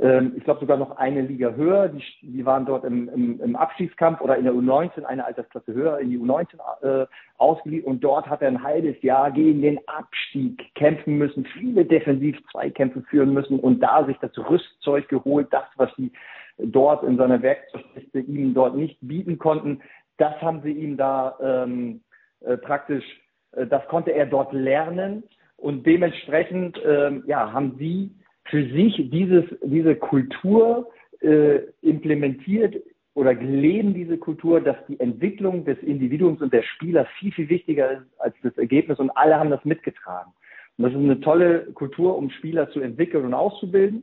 [0.00, 1.88] ähm, ich glaube sogar noch eine Liga höher.
[1.88, 5.98] Die, die waren dort im, im, im Abstiegskampf oder in der U19, eine Altersklasse höher,
[6.00, 7.06] in die U19 äh,
[7.38, 7.84] ausgeliehen.
[7.84, 13.32] Und dort hat er ein halbes Jahr gegen den Abstieg kämpfen müssen, viele Defensiv-Zweikämpfe führen
[13.32, 16.12] müssen und da sich das Rüstzeug geholt, das, was sie
[16.58, 19.82] dort in seiner Werkzeugkiste ihm dort nicht bieten konnten.
[20.18, 22.00] Das haben sie ihm da ähm,
[22.40, 23.04] äh, praktisch,
[23.52, 25.24] äh, das konnte er dort lernen
[25.56, 30.88] und dementsprechend ähm, ja, haben sie für sich dieses, diese Kultur
[31.20, 32.76] äh, implementiert
[33.14, 37.92] oder leben diese Kultur, dass die Entwicklung des Individuums und der Spieler viel, viel wichtiger
[37.92, 40.32] ist als das Ergebnis und alle haben das mitgetragen.
[40.76, 44.02] Und das ist eine tolle Kultur, um Spieler zu entwickeln und auszubilden.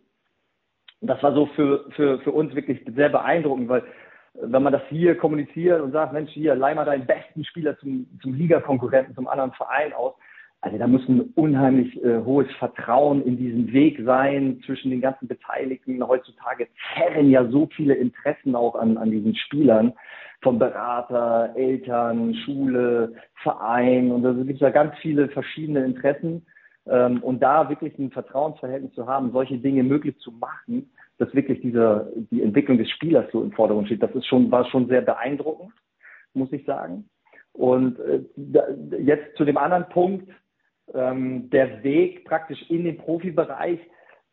[1.02, 3.84] Und das war so für, für, für uns wirklich sehr beeindruckend, weil
[4.34, 8.08] wenn man das hier kommuniziert und sagt, Mensch, hier, leih mal deinen besten Spieler zum,
[8.22, 10.16] zum Ligakonkurrenten, zum anderen Verein aus,
[10.64, 15.28] also da muss ein unheimlich äh, hohes Vertrauen in diesen Weg sein zwischen den ganzen
[15.28, 16.02] Beteiligten.
[16.08, 19.92] Heutzutage zerren ja so viele Interessen auch an, an diesen Spielern,
[20.42, 24.10] vom Berater, Eltern, Schule, Verein.
[24.14, 26.46] Und da gibt es ja ganz viele verschiedene Interessen.
[26.88, 31.62] Ähm, und da wirklich ein Vertrauensverhältnis zu haben, solche Dinge möglich zu machen, dass wirklich
[31.62, 35.02] diese, die Entwicklung des Spielers so im Vordergrund steht, das ist schon, war schon sehr
[35.02, 35.72] beeindruckend,
[36.34, 37.10] muss ich sagen.
[37.54, 38.24] Und äh,
[39.00, 40.30] jetzt zu dem anderen Punkt,
[40.94, 43.80] ähm, der Weg praktisch in den Profibereich,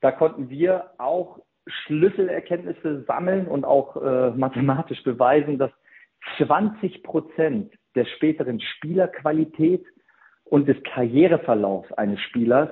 [0.01, 5.71] da konnten wir auch Schlüsselerkenntnisse sammeln und auch äh, mathematisch beweisen, dass
[6.39, 9.85] 20 Prozent der späteren Spielerqualität
[10.51, 12.69] und des Karriereverlaufs eines Spielers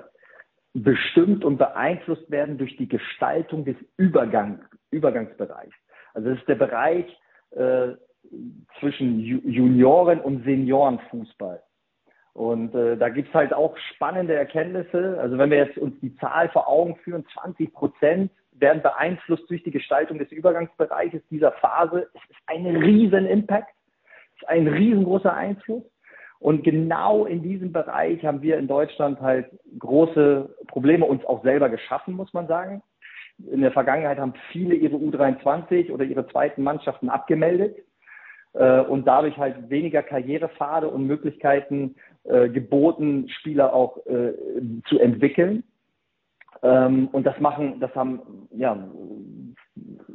[0.75, 4.61] bestimmt und beeinflusst werden durch die Gestaltung des Übergang,
[4.91, 5.75] Übergangsbereichs.
[6.13, 7.07] Also das ist der Bereich
[7.53, 7.93] äh,
[8.81, 11.63] zwischen Junioren und Seniorenfußball.
[12.35, 15.19] Und äh, da gibt's halt auch spannende Erkenntnisse.
[15.21, 19.63] Also wenn wir jetzt uns die Zahl vor Augen führen, 20 Prozent werden beeinflusst durch
[19.63, 22.09] die Gestaltung des Übergangsbereiches dieser Phase.
[22.13, 23.73] Es ist ein riesen Impact,
[24.35, 25.85] es ist ein riesengroßer Einfluss.
[26.41, 29.47] Und genau in diesem Bereich haben wir in Deutschland halt
[29.79, 32.83] große Probleme uns auch selber geschaffen, muss man sagen.
[33.51, 37.77] In der Vergangenheit haben viele ihre U23 oder ihre zweiten Mannschaften abgemeldet
[38.55, 44.33] äh, und dadurch halt weniger Karrierepfade und Möglichkeiten äh, geboten, Spieler auch äh,
[44.87, 45.65] zu entwickeln.
[46.63, 48.89] Ähm, und das machen, das haben ja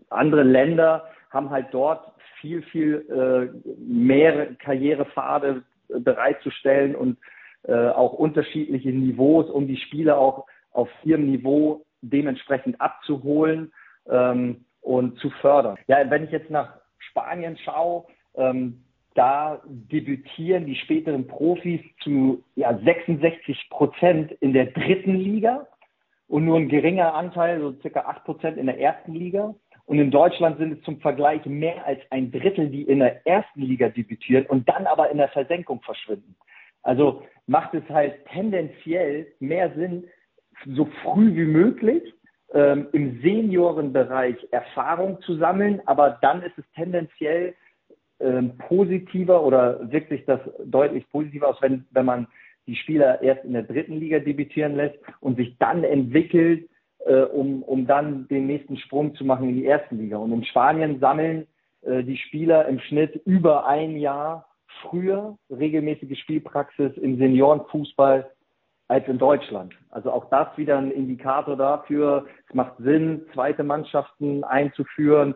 [0.10, 7.18] andere Länder haben halt dort viel, viel äh, mehr Karrierepfade bereitzustellen und
[7.64, 13.72] äh, auch unterschiedliche Niveaus, um die Spieler auch auf ihrem Niveau dementsprechend abzuholen
[14.10, 15.78] ähm, und zu fördern.
[15.88, 18.84] Ja, wenn ich jetzt nach Spanien schaue, ähm,
[19.16, 25.68] da debütieren die späteren Profis zu ja, 66 Prozent in der dritten Liga
[26.28, 29.54] und nur ein geringer Anteil, so circa 8 Prozent in der ersten Liga.
[29.86, 33.62] Und in Deutschland sind es zum Vergleich mehr als ein Drittel, die in der ersten
[33.62, 36.36] Liga debütieren und dann aber in der Versenkung verschwinden.
[36.84, 40.06] Also macht es halt tendenziell mehr Sinn,
[40.66, 42.14] so früh wie möglich
[42.54, 47.56] ähm, im Seniorenbereich Erfahrung zu sammeln, aber dann ist es tendenziell
[48.20, 52.28] ähm, positiver oder wirkt sich das deutlich positiver aus, wenn, wenn man
[52.68, 56.70] die Spieler erst in der dritten Liga debütieren lässt und sich dann entwickelt,
[57.06, 60.18] äh, um, um dann den nächsten Sprung zu machen in die ersten Liga.
[60.18, 61.48] Und in Spanien sammeln
[61.82, 64.48] äh, die Spieler im Schnitt über ein Jahr
[64.82, 68.30] früher regelmäßige Spielpraxis im Seniorenfußball
[68.88, 69.74] als in Deutschland.
[69.90, 75.36] Also auch das wieder ein Indikator dafür, es macht Sinn, zweite Mannschaften einzuführen,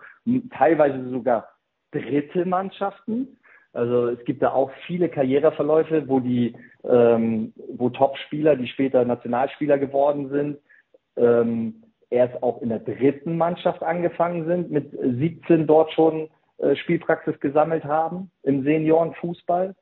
[0.52, 1.48] teilweise sogar
[1.92, 3.38] dritte Mannschaften.
[3.74, 9.78] Also es gibt da auch viele Karriereverläufe, wo die, ähm, wo Top-Spieler, die später Nationalspieler
[9.78, 10.58] geworden sind,
[11.18, 17.40] ähm, erst auch in der dritten Mannschaft angefangen sind, mit 17 dort schon äh, Spielpraxis
[17.40, 19.76] gesammelt haben im Seniorenfußball.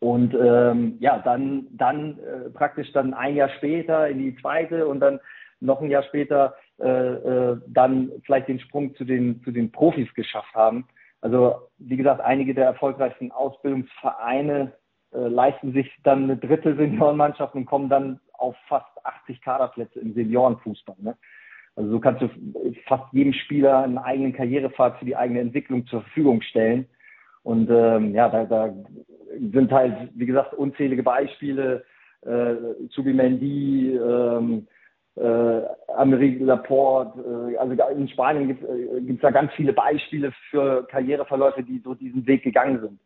[0.00, 5.00] Und ähm, ja, dann, dann äh, praktisch dann ein Jahr später in die zweite und
[5.00, 5.20] dann
[5.60, 10.12] noch ein Jahr später äh, äh, dann vielleicht den Sprung zu den, zu den Profis
[10.14, 10.86] geschafft haben.
[11.20, 14.72] Also wie gesagt, einige der erfolgreichsten Ausbildungsvereine
[15.14, 20.14] äh, leisten sich dann eine dritte Seniorenmannschaft und kommen dann auf fast 80 Kaderplätze im
[20.14, 20.96] Seniorenfußball.
[21.00, 21.16] Ne?
[21.76, 22.28] Also so kannst du
[22.86, 26.86] fast jedem Spieler einen eigenen Karrierepfad für die eigene Entwicklung zur Verfügung stellen.
[27.42, 28.74] Und ähm, ja, da, da
[29.52, 31.84] sind halt, wie gesagt, unzählige Beispiele.
[32.22, 34.66] Äh, Zubimendi, ähm,
[35.16, 35.60] äh,
[35.96, 37.20] Amerique Laporte,
[37.52, 41.94] äh, also in Spanien gibt es äh, da ganz viele Beispiele für Karriereverläufe, die so
[41.94, 43.00] diesen Weg gegangen sind.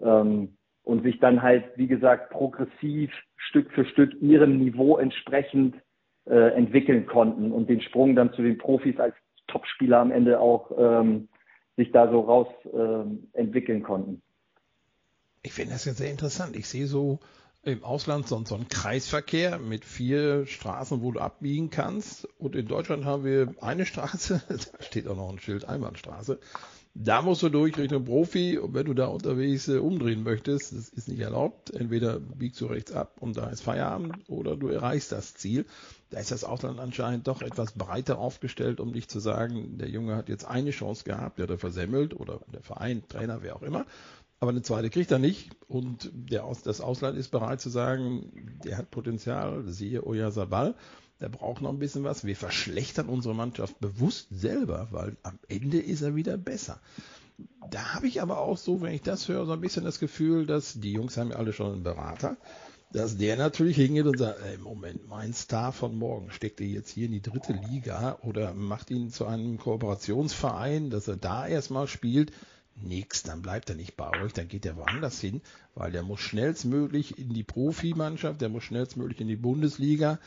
[0.00, 0.57] Ähm,
[0.88, 5.76] und sich dann halt, wie gesagt, progressiv Stück für Stück ihrem Niveau entsprechend
[6.24, 9.14] äh, entwickeln konnten und den Sprung dann zu den Profis als
[9.48, 11.28] Topspieler am Ende auch ähm,
[11.76, 14.22] sich da so raus ähm, entwickeln konnten.
[15.42, 16.56] Ich finde das jetzt sehr interessant.
[16.56, 17.18] Ich sehe so
[17.64, 22.26] im Ausland so, so einen Kreisverkehr mit vier Straßen, wo du abbiegen kannst.
[22.38, 26.40] Und in Deutschland haben wir eine Straße, da steht auch noch ein Schild Einbahnstraße.
[26.94, 30.88] Da musst du durch Richtung Profi und wenn du da unterwegs äh, umdrehen möchtest, das
[30.88, 31.70] ist nicht erlaubt.
[31.70, 35.66] Entweder biegst du rechts ab und da ist Feierabend oder du erreichst das Ziel.
[36.10, 40.16] Da ist das Ausland anscheinend doch etwas breiter aufgestellt, um dich zu sagen, der Junge
[40.16, 43.62] hat jetzt eine Chance gehabt, der hat er versemmelt oder der Verein, Trainer, wer auch
[43.62, 43.86] immer.
[44.40, 48.60] Aber eine zweite kriegt er nicht und der Aus, das Ausland ist bereit zu sagen,
[48.64, 50.74] der hat Potenzial, siehe Oyasabal
[51.20, 52.24] der braucht noch ein bisschen was.
[52.24, 56.80] Wir verschlechtern unsere Mannschaft bewusst selber, weil am Ende ist er wieder besser.
[57.70, 60.46] Da habe ich aber auch so, wenn ich das höre, so ein bisschen das Gefühl,
[60.46, 62.36] dass die Jungs haben ja alle schon einen Berater,
[62.92, 66.90] dass der natürlich hingeht und sagt, ey, Moment, mein Star von morgen steckt er jetzt
[66.90, 71.86] hier in die dritte Liga oder macht ihn zu einem Kooperationsverein, dass er da erstmal
[71.86, 72.32] spielt.
[72.80, 75.42] Nix, dann bleibt er nicht bei euch, dann geht er woanders hin,
[75.74, 80.18] weil der muss schnellstmöglich in die Profimannschaft, der muss schnellstmöglich in die Bundesliga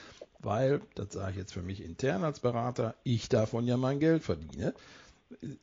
[0.43, 4.23] weil, das sage ich jetzt für mich intern als Berater, ich davon ja mein Geld
[4.23, 4.73] verdiene.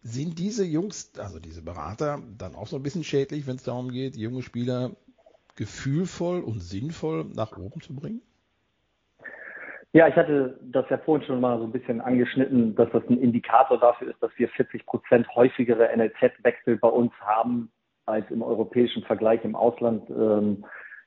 [0.03, 3.91] Sind diese Jungs, also diese Berater, dann auch so ein bisschen schädlich, wenn es darum
[3.91, 4.93] geht, junge Spieler
[5.57, 8.23] gefühlvoll und sinnvoll nach oben zu bringen?
[9.93, 13.19] Ja, ich hatte das ja vorhin schon mal so ein bisschen angeschnitten, dass das ein
[13.19, 17.71] Indikator dafür ist, dass wir 40 Prozent häufigere NLZ-Wechsel bei uns haben
[18.05, 20.09] als im europäischen Vergleich im Ausland.
[20.11, 20.65] Ähm,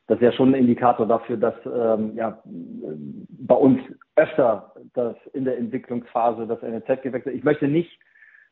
[0.07, 3.79] das ist ja schon ein Indikator dafür, dass ähm, ja, bei uns
[4.15, 7.35] öfter das in der Entwicklungsphase das NLZ gewechselt.
[7.35, 7.99] Ich möchte nicht,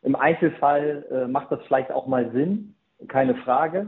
[0.02, 2.76] im Einzelfall äh, macht das vielleicht auch mal Sinn,
[3.08, 3.88] keine Frage.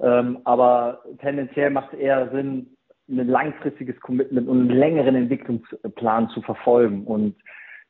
[0.00, 2.76] Ähm, aber tendenziell macht es eher Sinn,
[3.08, 7.04] ein langfristiges Commitment und einen längeren Entwicklungsplan zu verfolgen.
[7.04, 7.36] Und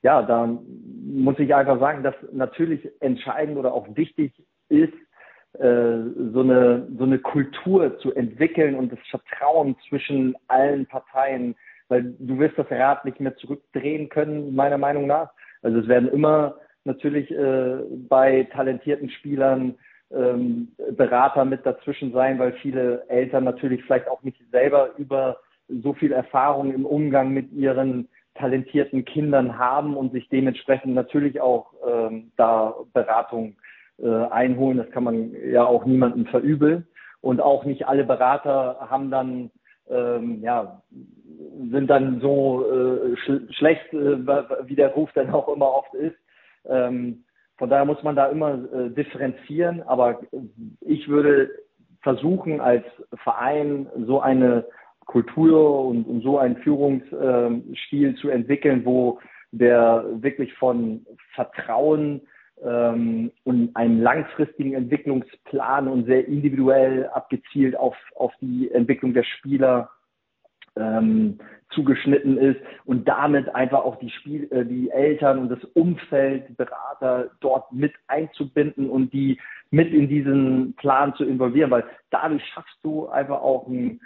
[0.03, 4.33] ja, da muss ich einfach sagen, dass natürlich entscheidend oder auch wichtig
[4.69, 4.93] ist,
[5.59, 11.55] so eine, so eine Kultur zu entwickeln und das Vertrauen zwischen allen Parteien,
[11.89, 15.31] weil du wirst das Rad nicht mehr zurückdrehen können, meiner Meinung nach.
[15.63, 17.77] Also es werden immer natürlich äh,
[18.09, 19.75] bei talentierten Spielern
[20.11, 25.39] ähm, Berater mit dazwischen sein, weil viele Eltern natürlich vielleicht auch nicht selber über
[25.69, 31.73] so viel Erfahrung im Umgang mit ihren talentierten Kindern haben und sich dementsprechend natürlich auch
[31.87, 33.72] ähm, da Beratung äh,
[34.03, 34.79] einholen.
[34.79, 36.87] Das kann man ja auch niemandem verübeln.
[37.21, 39.51] Und auch nicht alle Berater haben dann,
[39.89, 40.83] ähm, ja,
[41.71, 44.27] sind dann so äh, sch schlecht, äh,
[44.67, 46.17] wie der Ruf dann auch immer oft ist.
[46.69, 47.25] Ähm,
[47.59, 49.83] von daher muss man da immer äh, differenzieren.
[49.83, 50.21] Aber
[50.81, 51.51] ich würde
[52.03, 52.85] versuchen, als
[53.23, 54.65] Verein so eine
[55.07, 59.21] Kultur und, und so einen Führungsstil zu entwickeln, wo
[59.53, 62.23] der wirklich von Vertrauen
[62.65, 69.91] ähm, und einen langfristigen Entwicklungsplan und sehr individuell abgezielt auf, auf die Entwicklung der Spieler
[70.77, 71.39] ähm,
[71.71, 76.55] zugeschnitten ist und damit einfach auch die Spiel, äh, die Eltern und das Umfeld, die
[76.55, 79.39] Berater dort mit einzubinden und die
[79.71, 84.01] mit in diesen Plan zu involvieren, weil dadurch schaffst du einfach auch ein,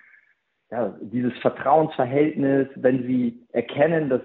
[0.71, 4.23] ja, dieses Vertrauensverhältnis, wenn sie erkennen, dass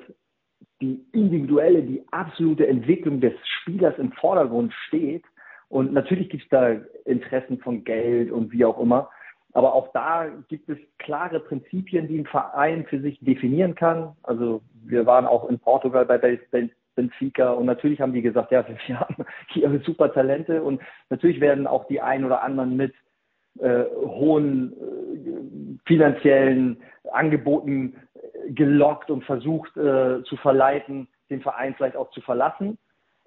[0.82, 5.24] die individuelle, die absolute Entwicklung des Spielers im Vordergrund steht.
[5.70, 9.10] Und natürlich gibt es da Interessen von Geld und wie auch immer.
[9.54, 14.16] Aber auch da gibt es klare Prinzipien, die ein Verein für sich definieren kann.
[14.24, 16.18] Also wir waren auch in Portugal bei
[16.96, 21.68] Benfica und natürlich haben die gesagt, ja, wir haben hier super Talente und natürlich werden
[21.68, 22.94] auch die ein oder anderen mit
[23.60, 26.78] äh, hohen äh, finanziellen
[27.12, 27.96] Angeboten
[28.50, 32.78] gelockt und versucht äh, zu verleiten, den Verein vielleicht auch zu verlassen.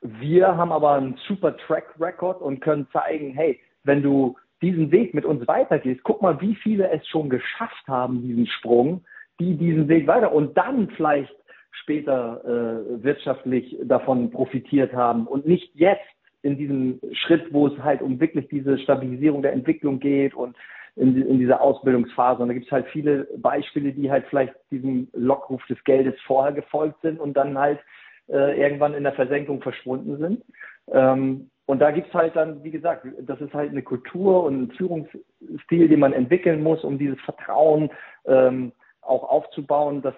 [0.03, 5.15] Wir haben aber einen super Track Record und können zeigen, hey, wenn du diesen Weg
[5.15, 9.05] mit uns weitergehst, guck mal, wie viele es schon geschafft haben, diesen Sprung,
[9.41, 11.35] die diesen Weg weiter und dann vielleicht
[11.71, 16.05] später äh, wirtschaftlich davon profitiert haben und nicht jetzt
[16.43, 20.57] in diesem Schritt, wo es halt um wirklich diese Stabilisierung der Entwicklung geht und
[20.97, 22.43] in, in dieser Ausbildungsphase.
[22.43, 26.53] Und da gibt es halt viele Beispiele, die halt vielleicht diesem Lockruf des Geldes vorher
[26.53, 27.81] gefolgt sind und dann halt
[28.29, 30.45] äh, irgendwann in der Versenkung verschwunden sind.
[30.93, 34.63] Ähm, und da gibt es halt dann, wie gesagt, das ist halt eine Kultur und
[34.63, 37.91] ein Führungsstil, den man entwickeln muss, um dieses Vertrauen
[38.27, 40.15] ähm, auch aufzubauen, dass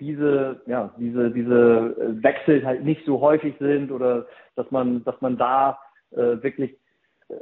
[0.00, 5.36] diese, ja, diese, diese Wechsel halt nicht so häufig sind oder dass man, dass man
[5.36, 5.78] da
[6.12, 6.76] äh, wirklich
[7.28, 7.34] äh,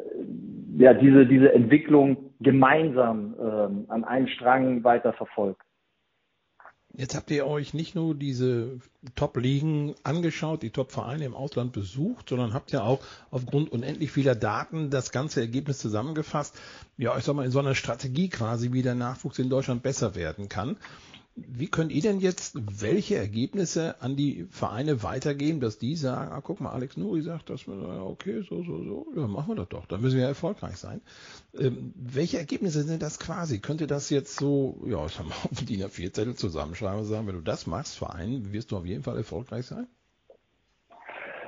[0.79, 5.62] ja, diese, diese Entwicklung gemeinsam ähm, an einem Strang weiter verfolgt.
[6.99, 8.78] Jetzt habt ihr euch nicht nur diese
[9.16, 14.89] Top-Ligen angeschaut, die Top-Vereine im Ausland besucht, sondern habt ja auch aufgrund unendlich vieler Daten
[14.89, 16.59] das ganze Ergebnis zusammengefasst.
[16.97, 20.14] Ja, ich sag mal, in so einer Strategie quasi, wie der Nachwuchs in Deutschland besser
[20.14, 20.78] werden kann.
[21.37, 26.41] Wie könnt ihr denn jetzt welche Ergebnisse an die Vereine weitergeben, dass die sagen, ah,
[26.41, 29.68] guck mal, Alex Nuri sagt, dass wir, okay, so, so, so, ja, machen wir das
[29.68, 31.03] doch, dann müssen wir ja erfolgreich sein.
[31.59, 33.61] Ähm, welche Ergebnisse sind das quasi?
[33.61, 37.26] Könnt ihr das jetzt so, ja, ich sag mal, auf DIN A4-Zettel zusammenschreiben und sagen,
[37.26, 39.87] wenn du das machst, Verein, wirst du auf jeden Fall erfolgreich sein?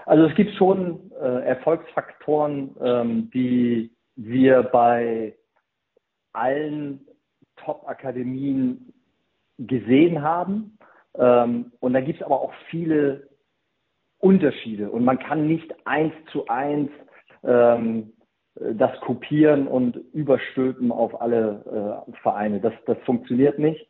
[0.05, 5.34] Also es gibt schon äh, Erfolgsfaktoren, ähm, die wir bei
[6.34, 7.07] allen
[7.57, 8.93] Top-Akademien
[9.59, 10.78] gesehen haben.
[11.16, 13.28] Ähm, und da gibt es aber auch viele
[14.18, 14.90] Unterschiede.
[14.90, 16.90] Und man kann nicht eins zu eins
[17.44, 18.12] ähm,
[18.54, 22.61] das kopieren und überstülpen auf alle äh, Vereine.
[22.61, 23.88] Das, das funktioniert nicht.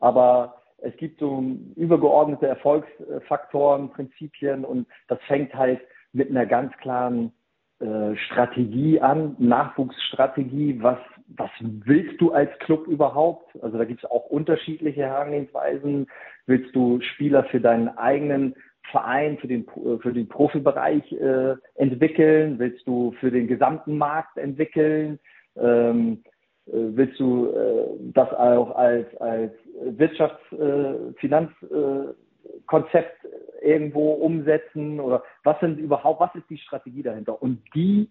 [0.00, 1.42] Aber es gibt so
[1.76, 5.80] übergeordnete Erfolgsfaktoren, Prinzipien und das fängt halt
[6.12, 7.32] mit einer ganz klaren
[7.78, 10.98] äh, Strategie an, Nachwuchsstrategie, was,
[11.36, 13.56] was willst du als Club überhaupt?
[13.62, 16.06] Also da gibt es auch unterschiedliche Herangehensweisen.
[16.46, 18.54] Willst du Spieler für deinen eigenen
[18.90, 19.66] Verein, für den,
[20.00, 22.58] für den Profibereich äh, entwickeln?
[22.58, 25.18] Willst du für den gesamten Markt entwickeln?
[25.56, 26.22] Ähm,
[26.66, 29.52] äh, willst du äh, das auch als, als
[29.84, 33.26] Wirtschafts-, äh, Finanzkonzept
[33.62, 37.40] irgendwo umsetzen oder was sind überhaupt, was ist die Strategie dahinter?
[37.40, 38.10] Und die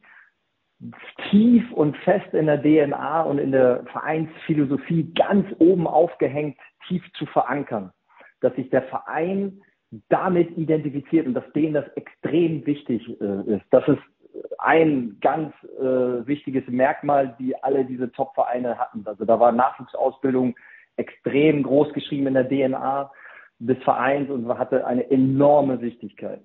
[1.29, 6.57] tief und fest in der DNA und in der Vereinsphilosophie ganz oben aufgehängt,
[6.87, 7.91] tief zu verankern.
[8.41, 9.61] Dass sich der Verein
[10.09, 13.65] damit identifiziert und dass denen das extrem wichtig äh, ist.
[13.71, 14.01] Das ist
[14.57, 19.03] ein ganz äh, wichtiges Merkmal, die alle diese Top-Vereine hatten.
[19.05, 20.55] Also da war Nachwuchsausbildung
[20.95, 23.11] extrem groß geschrieben in der DNA
[23.59, 26.41] des Vereins und hatte eine enorme Wichtigkeit.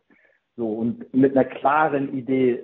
[0.56, 2.60] So, und mit einer klaren Idee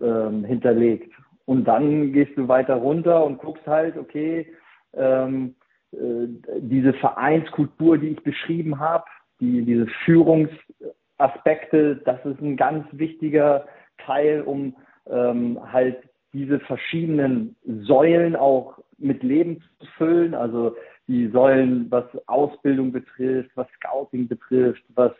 [0.00, 1.12] äh, hinterlegt.
[1.44, 4.46] Und dann gehst du weiter runter und guckst halt, okay,
[4.94, 5.54] ähm,
[5.92, 6.26] äh,
[6.60, 9.04] diese Vereinskultur, die ich beschrieben habe,
[9.40, 13.66] die, diese Führungsaspekte, das ist ein ganz wichtiger
[13.98, 14.74] Teil, um
[15.08, 15.98] ähm, halt
[16.32, 20.34] diese verschiedenen Säulen auch mit Leben zu füllen.
[20.34, 20.76] Also
[21.06, 25.12] die Säulen, was Ausbildung betrifft, was Scouting betrifft, was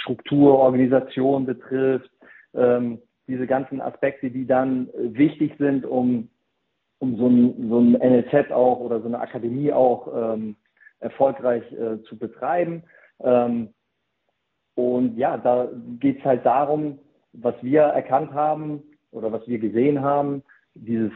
[0.00, 2.10] Struktur, Organisation betrifft,
[2.54, 6.28] ähm, diese ganzen Aspekte, die dann wichtig sind, um,
[6.98, 10.56] um so, ein, so ein NLZ auch oder so eine Akademie auch ähm,
[11.00, 12.82] erfolgreich äh, zu betreiben.
[13.20, 13.70] Ähm,
[14.74, 15.68] und ja, da
[16.00, 16.98] geht es halt darum,
[17.32, 20.42] was wir erkannt haben oder was wir gesehen haben,
[20.74, 21.12] dieses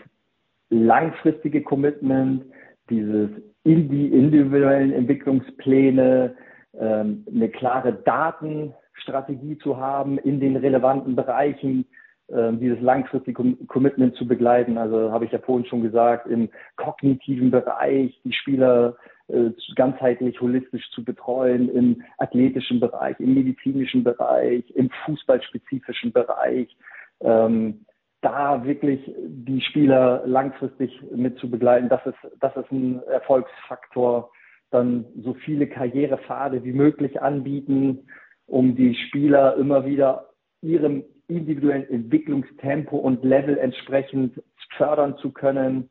[0.71, 2.45] langfristige Commitment,
[2.91, 3.31] dieses
[3.65, 6.37] in die individuellen Entwicklungspläne,
[6.79, 11.87] ähm, eine klare Datenstrategie zu haben in den relevanten Bereichen,
[12.31, 14.77] ähm, dieses langfristige Commitment zu begleiten.
[14.77, 18.97] Also habe ich ja vorhin schon gesagt, im kognitiven Bereich die Spieler
[19.29, 26.77] äh, ganzheitlich, holistisch zu betreuen, im athletischen Bereich, im medizinischen Bereich, im fußballspezifischen Bereich.
[27.21, 27.85] Ähm,
[28.21, 34.31] da wirklich die Spieler langfristig mit zu begleiten, das ist, das ist ein Erfolgsfaktor.
[34.71, 38.07] Dann so viele Karrierepfade wie möglich anbieten,
[38.47, 40.29] um die Spieler immer wieder
[40.63, 44.43] ihrem individuellen Entwicklungstempo und Level entsprechend
[44.77, 45.91] fördern zu können.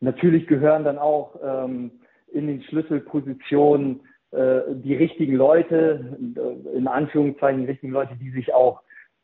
[0.00, 1.92] Natürlich gehören dann auch ähm,
[2.32, 4.00] in den Schlüsselpositionen
[4.32, 6.18] äh, die richtigen Leute,
[6.74, 8.82] in Anführungszeichen die richtigen Leute, die sich auch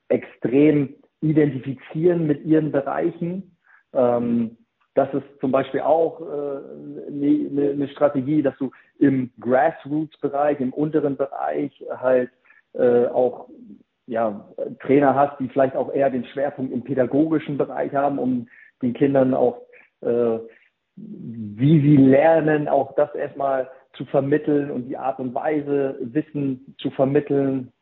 [0.08, 3.56] extrem identifizieren mit ihren Bereichen.
[3.92, 4.56] Ähm,
[4.94, 6.24] das ist zum Beispiel auch äh,
[7.08, 12.30] eine, ne, ne Strategie, dass du im Grassroots-Bereich, im unteren Bereich halt
[12.74, 13.48] äh, auch
[14.06, 14.48] ja,
[14.80, 18.48] Trainer hast, die vielleicht auch eher den Schwerpunkt im pädagogischen Bereich haben, um
[18.82, 19.62] den Kindern auch,
[20.02, 20.38] äh,
[20.96, 26.90] wie sie lernen, auch das erstmal zu vermitteln und die Art und Weise, Wissen zu
[26.90, 27.72] vermitteln,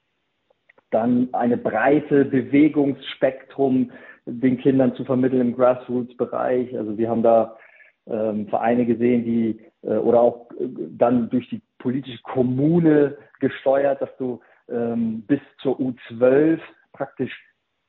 [0.90, 3.92] dann eine breite Bewegungsspektrum
[4.26, 6.76] den Kindern zu vermitteln im Grassroots-Bereich.
[6.76, 7.56] Also wir haben da
[8.06, 14.14] ähm, Vereine gesehen, die äh, oder auch äh, dann durch die politische Kommune gesteuert, dass
[14.18, 16.58] du ähm, bis zur U12
[16.92, 17.32] praktisch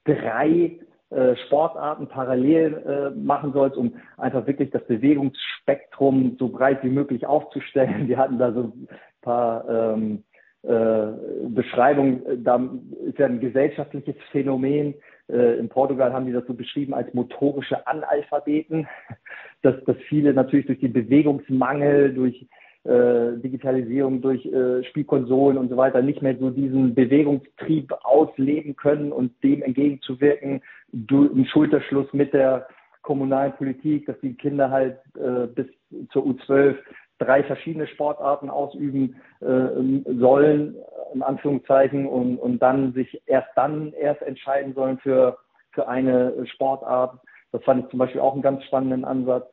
[0.06, 0.80] drei
[1.10, 7.26] äh, Sportarten parallel äh, machen sollst, um einfach wirklich das Bewegungsspektrum so breit wie möglich
[7.26, 8.08] aufzustellen.
[8.08, 8.88] Wir hatten da so ein
[9.22, 10.31] paar ähm, äh,
[10.64, 12.62] Beschreibung, äh, da
[13.08, 14.94] ist ja ein gesellschaftliches Phänomen.
[15.28, 18.88] Äh, in Portugal haben die das so beschrieben als motorische Analphabeten,
[19.64, 22.46] dass, dass viele natürlich durch den Bewegungsmangel, durch
[22.84, 29.12] äh, Digitalisierung, durch äh, Spielkonsolen und so weiter nicht mehr so diesen Bewegungstrieb ausleben können
[29.12, 32.68] und dem entgegenzuwirken, du, ein Schulterschluss mit der
[33.02, 35.68] kommunalen Politik, dass die Kinder halt äh, bis
[36.12, 36.76] zur U12
[37.22, 40.76] drei verschiedene Sportarten ausüben äh, sollen,
[41.14, 45.38] in Anführungszeichen, und, und dann sich erst dann erst entscheiden sollen für,
[45.72, 47.20] für eine Sportart.
[47.52, 49.46] Das fand ich zum Beispiel auch einen ganz spannenden Ansatz.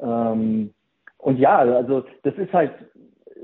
[0.00, 0.74] Ähm,
[1.18, 2.72] und ja, also das ist halt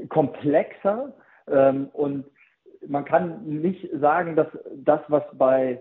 [0.08, 1.12] komplexer
[1.48, 2.24] ähm, und
[2.86, 5.80] man kann nicht sagen, dass das, was bei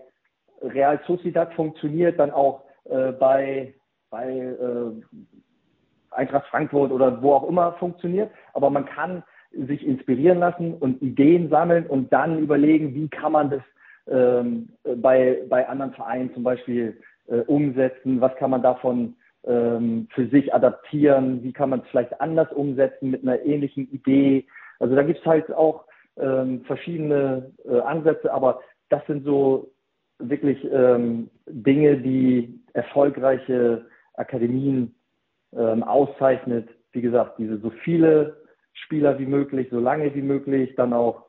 [0.62, 3.74] Real Sociedad funktioniert, dann auch äh, bei,
[4.10, 5.02] bei äh,
[6.16, 8.30] Eintracht Frankfurt oder wo auch immer funktioniert.
[8.54, 13.50] Aber man kann sich inspirieren lassen und Ideen sammeln und dann überlegen, wie kann man
[13.50, 13.62] das
[14.08, 20.26] ähm, bei, bei anderen Vereinen zum Beispiel äh, umsetzen, was kann man davon ähm, für
[20.28, 24.46] sich adaptieren, wie kann man es vielleicht anders umsetzen mit einer ähnlichen Idee.
[24.78, 25.84] Also da gibt es halt auch
[26.18, 29.70] ähm, verschiedene äh, Ansätze, aber das sind so
[30.18, 34.94] wirklich ähm, Dinge, die erfolgreiche Akademien
[35.54, 36.68] ähm, auszeichnet.
[36.92, 38.36] Wie gesagt, diese so viele
[38.72, 41.26] Spieler wie möglich, so lange wie möglich, dann auch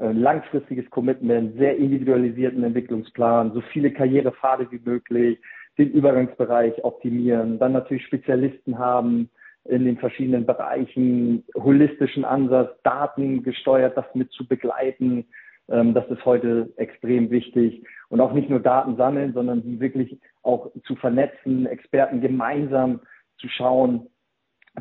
[0.00, 5.38] äh, langfristiges Commitment, sehr individualisierten Entwicklungsplan, so viele Karrierepfade wie möglich,
[5.78, 9.30] den Übergangsbereich optimieren, dann natürlich Spezialisten haben
[9.64, 15.26] in den verschiedenen Bereichen, holistischen Ansatz, Daten gesteuert, das mit zu begleiten.
[15.68, 17.84] Ähm, das ist heute extrem wichtig.
[18.08, 23.00] Und auch nicht nur Daten sammeln, sondern die wirklich auch zu vernetzen, Experten gemeinsam
[23.38, 24.08] zu schauen,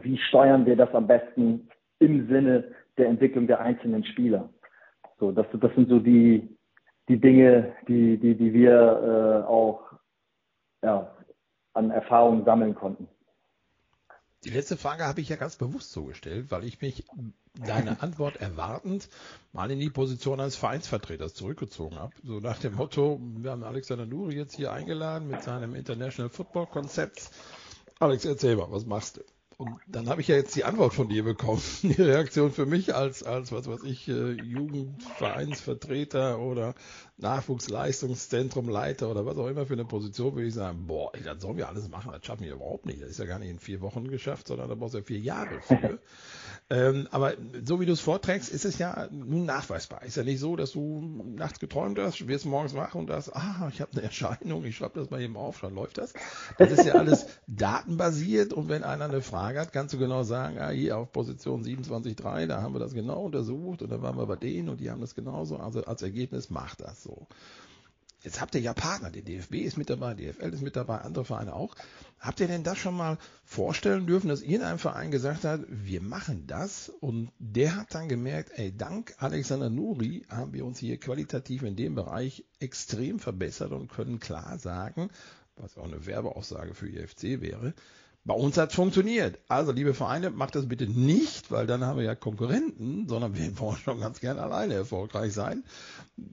[0.01, 4.49] wie steuern wir das am besten im Sinne der Entwicklung der einzelnen Spieler.
[5.19, 6.57] So, das, das sind so die,
[7.07, 9.91] die Dinge, die, die, die wir äh, auch
[10.83, 11.15] ja,
[11.73, 13.07] an Erfahrungen sammeln konnten.
[14.43, 17.05] Die letzte Frage habe ich ja ganz bewusst so gestellt, weil ich mich
[17.65, 19.09] deine Antwort erwartend
[19.51, 22.13] mal in die Position eines Vereinsvertreters zurückgezogen habe.
[22.23, 26.67] So nach dem Motto, wir haben Alexander Nuri jetzt hier eingeladen mit seinem International Football
[26.67, 27.31] Konzept.
[27.99, 29.21] Alex, erzähl mal, was machst du?
[29.57, 31.63] Und dann habe ich ja jetzt die Antwort von dir bekommen.
[31.81, 36.75] Die Reaktion für mich als, als was weiß ich, äh, Jugendvereinsvertreter oder
[37.19, 41.41] Nachwuchsleistungszentrum Leiter oder was auch immer für eine Position, würde ich sagen, boah, ey, das
[41.41, 43.01] sollen wir alles machen, das schaffen wir überhaupt nicht.
[43.01, 45.19] Das ist ja gar nicht in vier Wochen geschafft, sondern da brauchst du ja vier
[45.19, 45.99] Jahre für.
[46.69, 50.03] ähm, aber so wie du es vorträgst, ist es ja nun nachweisbar.
[50.03, 51.01] Ist ja nicht so, dass du
[51.35, 54.99] nachts geträumt hast, wirst morgens wach und sagst, ah, ich habe eine Erscheinung, ich schreibe
[54.99, 56.13] das mal eben auf, dann läuft das.
[56.59, 60.59] Das ist ja alles datenbasiert und wenn einer eine Frage hat, kannst du genau sagen,
[60.59, 64.27] ah, hier auf Position 27.3, da haben wir das genau untersucht und dann waren wir
[64.27, 65.57] bei denen und die haben das genauso.
[65.57, 67.27] Also als Ergebnis macht das so.
[68.23, 71.23] Jetzt habt ihr ja Partner, der DFB ist mit dabei, DFL ist mit dabei, andere
[71.23, 71.75] Vereine auch.
[72.19, 76.45] Habt ihr denn das schon mal vorstellen dürfen, dass irgendein Verein gesagt hat, wir machen
[76.47, 81.61] das und der hat dann gemerkt, ey, dank Alexander Nuri haben wir uns hier qualitativ
[81.61, 85.09] in dem Bereich extrem verbessert und können klar sagen,
[85.55, 87.73] was auch eine Werbeaussage für IFC wäre,
[88.27, 89.39] bei uns hat es funktioniert.
[89.47, 93.45] Also, liebe Vereine, macht das bitte nicht, weil dann haben wir ja Konkurrenten, sondern wir
[93.59, 95.63] wollen schon ganz gerne alleine erfolgreich sein.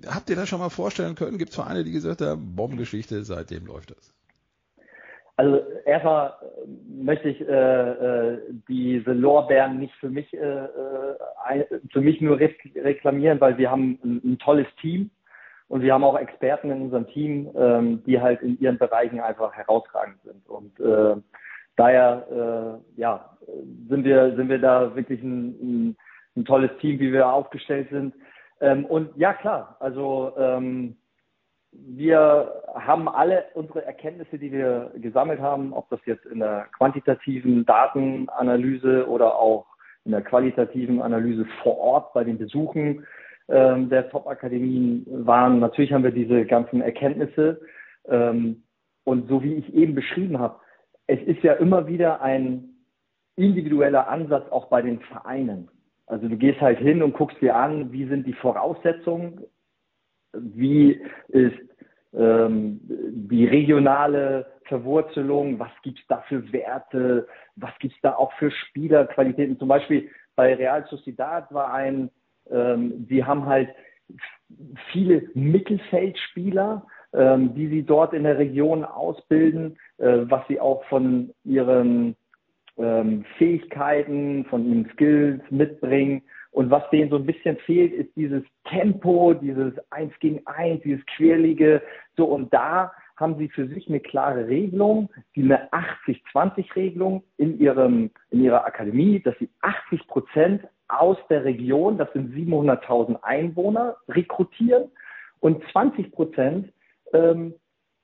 [0.06, 1.38] Habt ihr das schon mal vorstellen können?
[1.38, 4.12] Gibt es Vereine, die gesagt haben, Bombengeschichte, seitdem läuft das?
[5.36, 6.32] Also erstmal
[6.88, 8.38] möchte ich äh, äh,
[8.68, 14.20] diese Lorbeeren nicht für mich, äh, äh für mich nur reklamieren, weil wir haben ein,
[14.24, 15.10] ein, tolles Team
[15.66, 19.52] und wir haben auch Experten in unserem Team, ähm, die halt in ihren Bereichen einfach
[19.54, 20.48] herausragend sind.
[20.48, 21.16] Und äh,
[21.76, 23.36] daher äh, ja,
[23.88, 25.96] sind wir, sind wir da wirklich ein, ein,
[26.36, 28.14] ein, tolles Team, wie wir aufgestellt sind.
[28.60, 30.96] Ähm, und ja, klar, also ähm,
[31.72, 37.66] wir haben alle unsere Erkenntnisse, die wir gesammelt haben, ob das jetzt in der quantitativen
[37.66, 39.66] Datenanalyse oder auch
[40.04, 43.06] in der qualitativen Analyse vor Ort bei den Besuchen
[43.48, 45.58] ähm, der Top-Akademien waren.
[45.58, 47.60] Natürlich haben wir diese ganzen Erkenntnisse.
[48.06, 48.62] Ähm,
[49.04, 50.60] und so wie ich eben beschrieben habe,
[51.06, 52.70] es ist ja immer wieder ein
[53.36, 55.68] individueller Ansatz auch bei den Vereinen.
[56.06, 59.44] Also du gehst halt hin und guckst dir an, wie sind die Voraussetzungen,
[60.32, 61.58] wie ist
[62.12, 67.26] ähm, die regionale Verwurzelung, was gibt es da für Werte,
[67.56, 69.58] was gibt es da auch für Spielerqualitäten.
[69.58, 72.10] Zum Beispiel bei Real Sociedad war ein,
[72.50, 73.70] ähm, die haben halt
[74.92, 76.86] viele Mittelfeldspieler,
[77.54, 82.16] die sie dort in der Region ausbilden, äh, was sie auch von ihren
[82.76, 86.22] ähm, Fähigkeiten, von ihren Skills mitbringen.
[86.50, 91.04] Und was denen so ein bisschen fehlt, ist dieses Tempo, dieses Eins gegen Eins, dieses
[91.06, 91.82] Querlige.
[92.16, 98.10] So, und da haben sie für sich eine klare Regelung, die eine 80-20-Regelung in ihrem,
[98.30, 104.90] in ihrer Akademie, dass sie 80 Prozent aus der Region, das sind 700.000 Einwohner, rekrutieren
[105.40, 106.72] und 20 Prozent
[107.14, 107.54] ähm,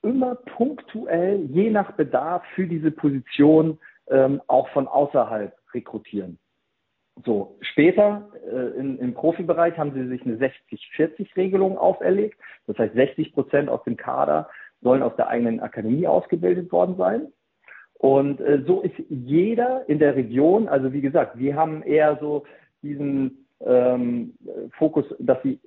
[0.02, 6.38] immer punktuell, je nach Bedarf für diese Position ähm, auch von außerhalb rekrutieren.
[7.24, 12.40] So, später äh, in, im Profibereich haben sie sich eine 60-40-Regelung auferlegt.
[12.66, 14.48] Das heißt, 60 Prozent aus dem Kader
[14.80, 17.32] sollen aus der eigenen Akademie ausgebildet worden sein.
[17.94, 22.44] Und äh, so ist jeder in der Region, also wie gesagt, wir haben eher so
[22.82, 24.34] diesen ähm,
[24.78, 25.61] Fokus, dass sie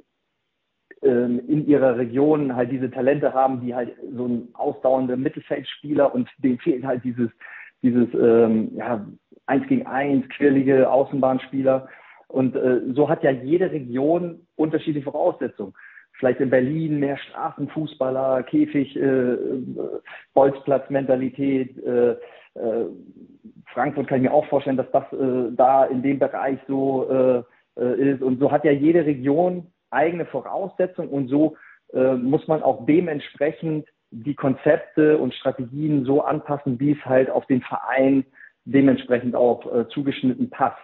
[1.03, 6.59] in ihrer Region halt diese Talente haben, die halt so ein ausdauernder Mittelfeldspieler und denen
[6.59, 7.29] fehlt halt dieses,
[7.81, 9.05] dieses ähm, ja,
[9.45, 11.87] eins gegen eins, quirlige Außenbahnspieler.
[12.27, 15.73] Und äh, so hat ja jede Region unterschiedliche Voraussetzungen.
[16.13, 19.35] Vielleicht in Berlin mehr Straßenfußballer, Käfig, äh,
[20.33, 21.77] Bolzplatz-Mentalität.
[21.83, 22.85] Äh, äh,
[23.73, 27.43] Frankfurt kann ich mir auch vorstellen, dass das äh, da in dem Bereich so äh,
[27.81, 28.21] äh, ist.
[28.21, 31.55] Und so hat ja jede Region eigene Voraussetzungen und so
[31.93, 37.45] äh, muss man auch dementsprechend die Konzepte und Strategien so anpassen, wie es halt auf
[37.47, 38.25] den Verein
[38.65, 40.77] dementsprechend auch äh, zugeschnitten passt.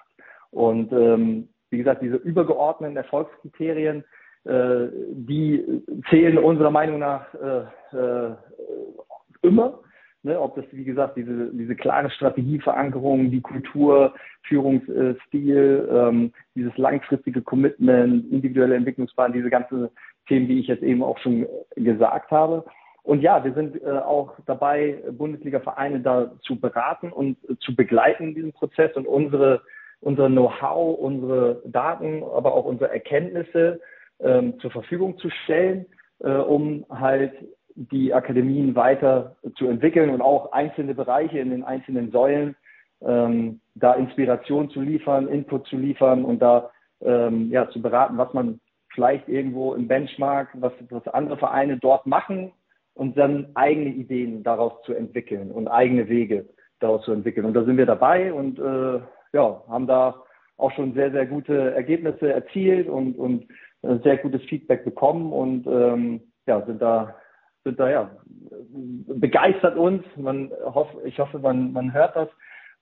[0.51, 4.03] Und ähm, wie gesagt, diese übergeordneten Erfolgskriterien,
[4.45, 8.35] äh, die zählen unserer Meinung nach äh, äh,
[9.41, 9.79] immer.
[10.21, 14.13] Ne, ob das, wie gesagt, diese, diese klare Strategieverankerung, die Kultur,
[14.43, 19.87] Führungsstil, ähm, dieses langfristige Commitment, individuelle Entwicklungsplan, diese ganzen
[20.27, 22.65] Themen, die ich jetzt eben auch schon gesagt habe.
[23.03, 28.29] Und ja, wir sind äh, auch dabei, Bundesliga-Vereine da zu beraten und äh, zu begleiten
[28.29, 29.61] in diesem Prozess und unsere,
[30.01, 33.79] unser Know-how, unsere Daten, aber auch unsere Erkenntnisse
[34.19, 35.85] ähm, zur Verfügung zu stellen,
[36.19, 37.33] äh, um halt
[37.79, 42.55] die Akademien weiter zu entwickeln und auch einzelne Bereiche in den einzelnen Säulen
[43.01, 46.71] ähm, da Inspiration zu liefern, Input zu liefern und da
[47.01, 48.59] ähm, ja zu beraten, was man
[48.93, 52.51] vielleicht irgendwo im Benchmark, was, was andere Vereine dort machen
[52.95, 56.49] und dann eigene Ideen daraus zu entwickeln und eigene Wege
[56.81, 57.45] daraus zu entwickeln.
[57.45, 58.99] Und da sind wir dabei und äh,
[59.31, 60.21] ja, haben da
[60.57, 63.47] auch schon sehr, sehr gute Ergebnisse erzielt und, und
[63.83, 67.15] äh, sehr gutes Feedback bekommen und ähm, ja, sind da,
[67.63, 68.11] sind da ja
[69.07, 70.03] begeistert uns.
[70.15, 72.29] Man hoff, ich hoffe, man, man hört das,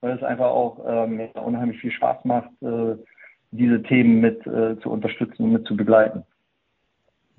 [0.01, 2.95] weil es einfach auch ähm, unheimlich viel Spaß macht, äh,
[3.51, 6.23] diese Themen mit äh, zu unterstützen und mit zu begleiten.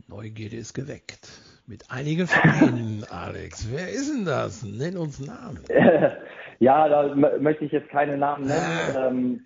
[0.07, 3.69] Neugierde ist geweckt mit einigen Vereinen, Alex.
[3.71, 4.65] Wer ist denn das?
[4.65, 5.61] Nenn uns Namen.
[6.61, 8.91] ja, da möchte ich jetzt keine Namen nennen.
[8.97, 9.09] Ah.
[9.09, 9.45] Ähm,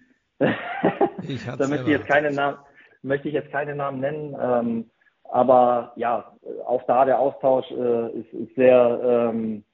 [1.26, 2.59] ich da möchte ich jetzt keine Namen,
[3.03, 4.36] möchte ich jetzt keine Namen nennen.
[4.40, 4.90] Ähm,
[5.33, 6.33] aber ja,
[6.66, 9.64] auch da der Austausch äh, ist, ist, sehr ähm,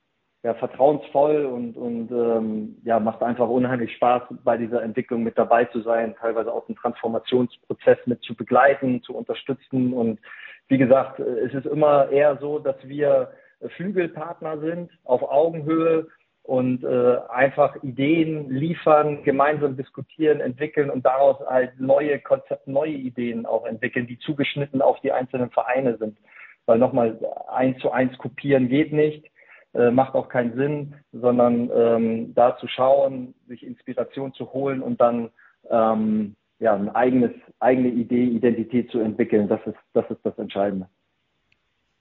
[0.45, 5.65] ja, vertrauensvoll und, und ähm, ja, macht einfach unheimlich Spaß, bei dieser Entwicklung mit dabei
[5.65, 9.93] zu sein, teilweise auch den Transformationsprozess mit zu begleiten, zu unterstützen.
[9.93, 10.21] Und
[10.69, 13.33] wie gesagt, es ist immer eher so, dass wir
[13.77, 16.07] Flügelpartner sind auf Augenhöhe
[16.49, 23.45] und äh, einfach Ideen liefern, gemeinsam diskutieren, entwickeln und daraus halt neue Konzepte, neue Ideen
[23.45, 26.17] auch entwickeln, die zugeschnitten auf die einzelnen Vereine sind.
[26.65, 27.19] Weil nochmal
[27.53, 29.27] eins zu eins kopieren geht nicht,
[29.75, 35.03] äh, macht auch keinen Sinn, sondern ähm, da zu schauen, sich Inspiration zu holen und
[35.03, 35.29] dann
[35.69, 39.49] ähm, ja, ein eigenes, eigene Idee, Identität zu entwickeln.
[39.49, 40.89] Das ist, das ist das Entscheidende.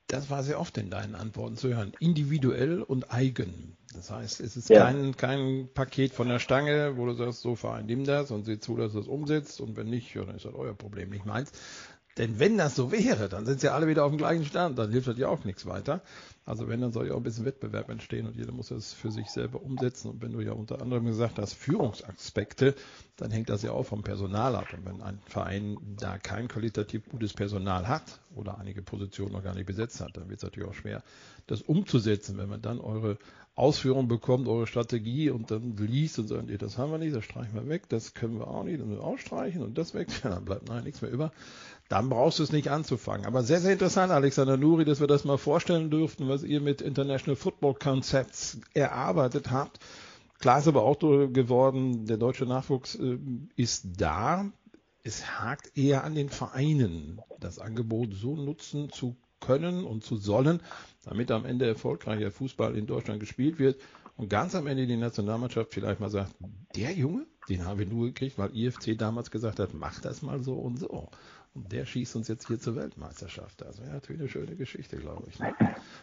[0.08, 1.92] Das war sehr oft in deinen Antworten zu hören.
[2.00, 3.76] Individuell und eigen.
[3.94, 4.86] Das heißt, es ist ja.
[4.86, 8.60] kein, kein Paket von der Stange, wo du sagst, so Verein, nimm das und sieh
[8.60, 11.26] zu, dass du das umsetzt und wenn nicht, ja, dann ist das euer Problem, nicht
[11.26, 11.52] meins.
[12.18, 14.92] Denn wenn das so wäre, dann sind sie alle wieder auf dem gleichen Stand, dann
[14.92, 16.02] hilft das ja auch nichts weiter.
[16.48, 19.12] Also wenn, dann soll ja auch ein bisschen Wettbewerb entstehen und jeder muss das für
[19.12, 20.10] sich selber umsetzen.
[20.10, 22.74] Und wenn du ja unter anderem gesagt hast, Führungsaspekte,
[23.18, 24.68] dann hängt das ja auch vom Personal ab.
[24.72, 29.56] Und wenn ein Verein da kein qualitativ gutes Personal hat oder einige Positionen noch gar
[29.56, 31.04] nicht besetzt hat, dann wird es natürlich auch schwer,
[31.48, 32.38] das umzusetzen.
[32.38, 33.18] Wenn man dann eure
[33.58, 37.56] Ausführung bekommt, eure Strategie und dann liest und sagt, das haben wir nicht, das streichen
[37.56, 40.46] wir weg, das können wir auch nicht, das müssen wir ausstreichen und das weg, dann
[40.46, 41.32] bleibt nein nichts mehr über
[41.90, 43.26] dann brauchst du es nicht anzufangen.
[43.26, 46.82] Aber sehr, sehr interessant, Alexander Nuri, dass wir das mal vorstellen durften, was ihr mit
[46.82, 49.80] International Football Concepts erarbeitet habt.
[50.40, 53.18] Klar ist aber auch geworden, der deutsche Nachwuchs äh,
[53.56, 54.52] ist da.
[55.04, 60.62] Es hakt eher an den Vereinen, das Angebot so nutzen zu können und zu sollen,
[61.06, 63.80] damit am Ende erfolgreicher Fußball in Deutschland gespielt wird.
[64.18, 66.34] und ganz am Ende die Nationalmannschaft vielleicht mal sagt,
[66.76, 70.44] der Junge, den haben wir nur gekriegt, weil IFC damals gesagt hat, mach das mal
[70.44, 71.10] so und so.
[71.58, 73.62] Und der schießt uns jetzt hier zur Weltmeisterschaft.
[73.62, 75.40] Das wäre natürlich eine schöne Geschichte, glaube ich.
[75.40, 75.56] Ne?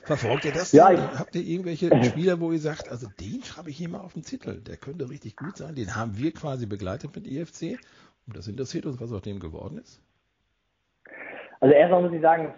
[0.03, 0.73] Verfolgt ihr das?
[0.73, 4.01] Ja, ich, Habt ihr irgendwelche Spieler, wo ihr sagt, also den schreibe ich hier mal
[4.01, 7.79] auf den Zettel, der könnte richtig gut sein, den haben wir quasi begleitet mit IFC
[8.27, 10.03] und das interessiert uns, was aus dem geworden ist?
[11.61, 12.53] Also erstmal muss ich sagen,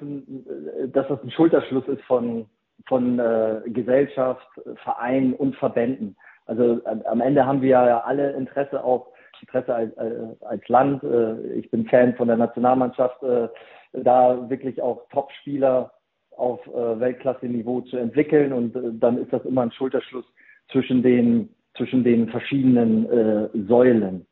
[0.93, 2.47] dass, das ein Schulterschluss ist von,
[2.89, 4.49] von äh, Gesellschaft,
[4.83, 6.17] Vereinen und Verbänden.
[6.47, 9.09] Also am Ende haben wir ja alle Interesse auf
[9.41, 9.97] Interesse als,
[10.43, 11.03] als Land.
[11.03, 13.49] Äh, ich bin Fan von der Nationalmannschaft, äh,
[13.93, 15.93] da wirklich auch Top-Spieler
[16.37, 18.53] auf äh, Weltklasse-Niveau zu entwickeln.
[18.53, 20.25] Und dann ist das immer ein Schulterschluss
[20.71, 24.27] zwischen den, zwischen den verschiedenen äh, Säulen.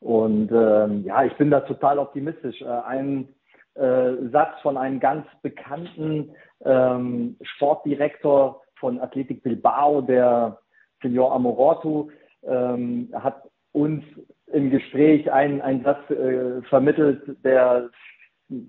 [0.00, 2.60] Und ähm, ja, ich bin da total optimistisch.
[2.60, 3.28] Äh, ein
[3.74, 6.30] äh, Satz von einem ganz bekannten
[6.64, 10.58] ähm, Sportdirektor von Athletic Bilbao, der
[11.02, 12.10] Senor Amoroto,
[12.42, 13.42] ähm, hat
[13.76, 14.02] uns
[14.52, 17.90] im Gespräch einen, einen Satz äh, vermittelt, der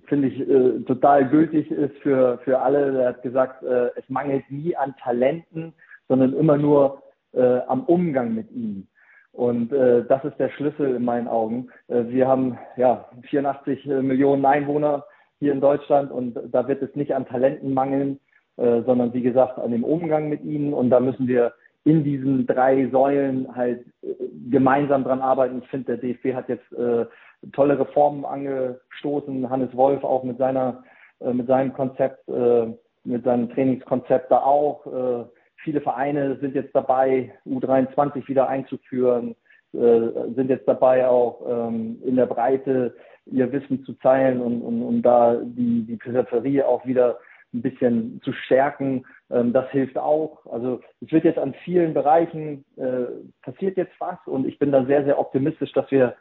[0.06, 3.00] finde ich äh, total gültig ist für, für alle.
[3.02, 5.74] Er hat gesagt, äh, es mangelt nie an Talenten,
[6.10, 7.02] sondern immer nur
[7.34, 8.88] äh, am Umgang mit ihnen.
[9.32, 11.70] Und äh, das ist der Schlüssel in meinen Augen.
[11.88, 15.06] Äh, wir haben ja 84 Millionen Einwohner
[15.40, 18.20] hier in Deutschland und da wird es nicht an Talenten mangeln,
[18.58, 20.74] äh, sondern wie gesagt an dem Umgang mit ihnen.
[20.74, 21.54] Und da müssen wir
[21.88, 24.14] in diesen drei Säulen halt äh,
[24.50, 25.62] gemeinsam dran arbeiten.
[25.64, 27.06] Ich finde, der DFB hat jetzt äh,
[27.54, 29.50] tolle Reformen angestoßen.
[29.50, 30.84] Hannes Wolf auch mit seiner,
[31.22, 32.68] äh, mit seinem Konzept, äh,
[33.06, 34.86] mit seinem Trainingskonzept da auch.
[34.86, 35.26] Äh,
[35.64, 39.36] viele Vereine sind jetzt dabei, U23 wieder einzuführen,
[39.72, 42.96] äh, sind jetzt dabei auch ähm, in der Breite
[43.28, 47.18] ihr Wissen zu teilen und, und, und da die, die Peripherie auch wieder
[47.58, 49.06] ein bisschen zu stärken.
[49.30, 50.46] Ähm, das hilft auch.
[50.46, 53.06] Also es wird jetzt an vielen Bereichen äh,
[53.42, 56.16] passiert jetzt was und ich bin da sehr, sehr optimistisch, dass wir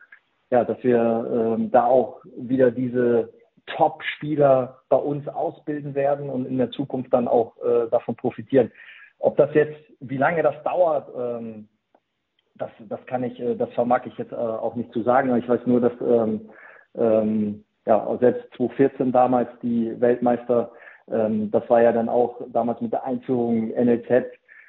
[0.51, 3.33] ja, dass wir ähm, da auch wieder diese
[3.67, 8.71] Top-Spieler bei uns ausbilden werden und in der Zukunft dann auch äh, davon profitieren.
[9.19, 11.69] Ob das jetzt, wie lange das dauert, ähm,
[12.55, 15.37] das, das kann ich, äh, das vermag ich jetzt äh, auch nicht zu sagen.
[15.37, 16.49] Ich weiß nur, dass ähm,
[16.95, 20.73] ähm, ja, selbst 2014 damals die Weltmeister
[21.11, 24.27] ähm, das war ja dann auch damals mit der Einführung NLZ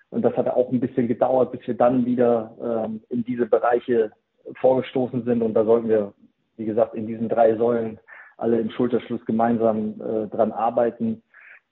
[0.10, 4.12] und das hat auch ein bisschen gedauert, bis wir dann wieder ähm, in diese Bereiche
[4.60, 6.14] vorgestoßen sind und da sollten wir,
[6.58, 8.00] wie gesagt, in diesen drei Säulen
[8.38, 11.24] alle im Schulterschluss gemeinsam äh, dran arbeiten.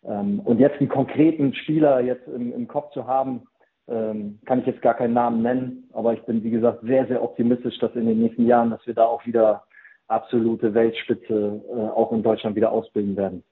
[0.04, 3.44] Ähm, und jetzt einen konkreten Spieler jetzt im, im Kopf zu haben,
[3.88, 7.22] ähm, kann ich jetzt gar keinen Namen nennen, aber ich bin, wie gesagt, sehr, sehr
[7.24, 9.64] optimistisch, dass in den nächsten Jahren, dass wir da auch wieder
[10.08, 13.44] absolute Weltspitze äh, auch in Deutschland wieder ausbilden werden.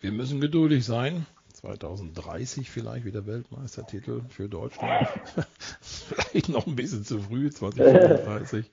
[0.00, 1.26] Wir müssen geduldig sein.
[1.52, 5.08] 2030 vielleicht wieder Weltmeistertitel für Deutschland.
[5.80, 8.70] vielleicht noch ein bisschen zu früh, 2035.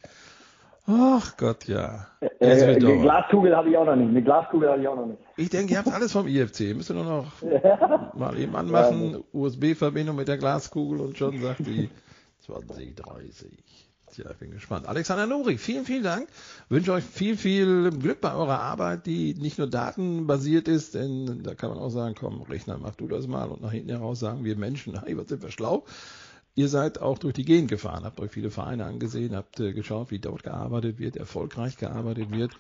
[0.90, 2.08] Ach Gott, ja.
[2.40, 4.08] Äh, eine Glaskugel habe ich auch noch nicht.
[4.08, 5.20] Eine Glaskugel habe ich auch noch nicht.
[5.36, 6.74] Ich denke, ihr habt alles vom IFC.
[6.76, 7.26] Müsst ihr nur noch
[8.14, 11.90] mal eben anmachen, USB-Verbindung mit der Glaskugel und schon sagt die
[12.40, 13.87] 2030.
[14.12, 14.88] Tja, ich bin gespannt.
[14.88, 16.28] Alexander Nuri, vielen, vielen Dank.
[16.70, 21.56] Wünsche euch viel, viel Glück bei eurer Arbeit, die nicht nur datenbasiert ist, denn da
[21.56, 24.46] kann man auch sagen, komm, Rechner, mach du das mal und nach hinten heraus sagen
[24.46, 25.84] wir Menschen, hey, was sind wir schlau.
[26.56, 30.10] Ihr seid auch durch die Gegend gefahren, habt euch viele Vereine angesehen, habt äh, geschaut,
[30.10, 32.52] wie dort gearbeitet wird, erfolgreich gearbeitet wird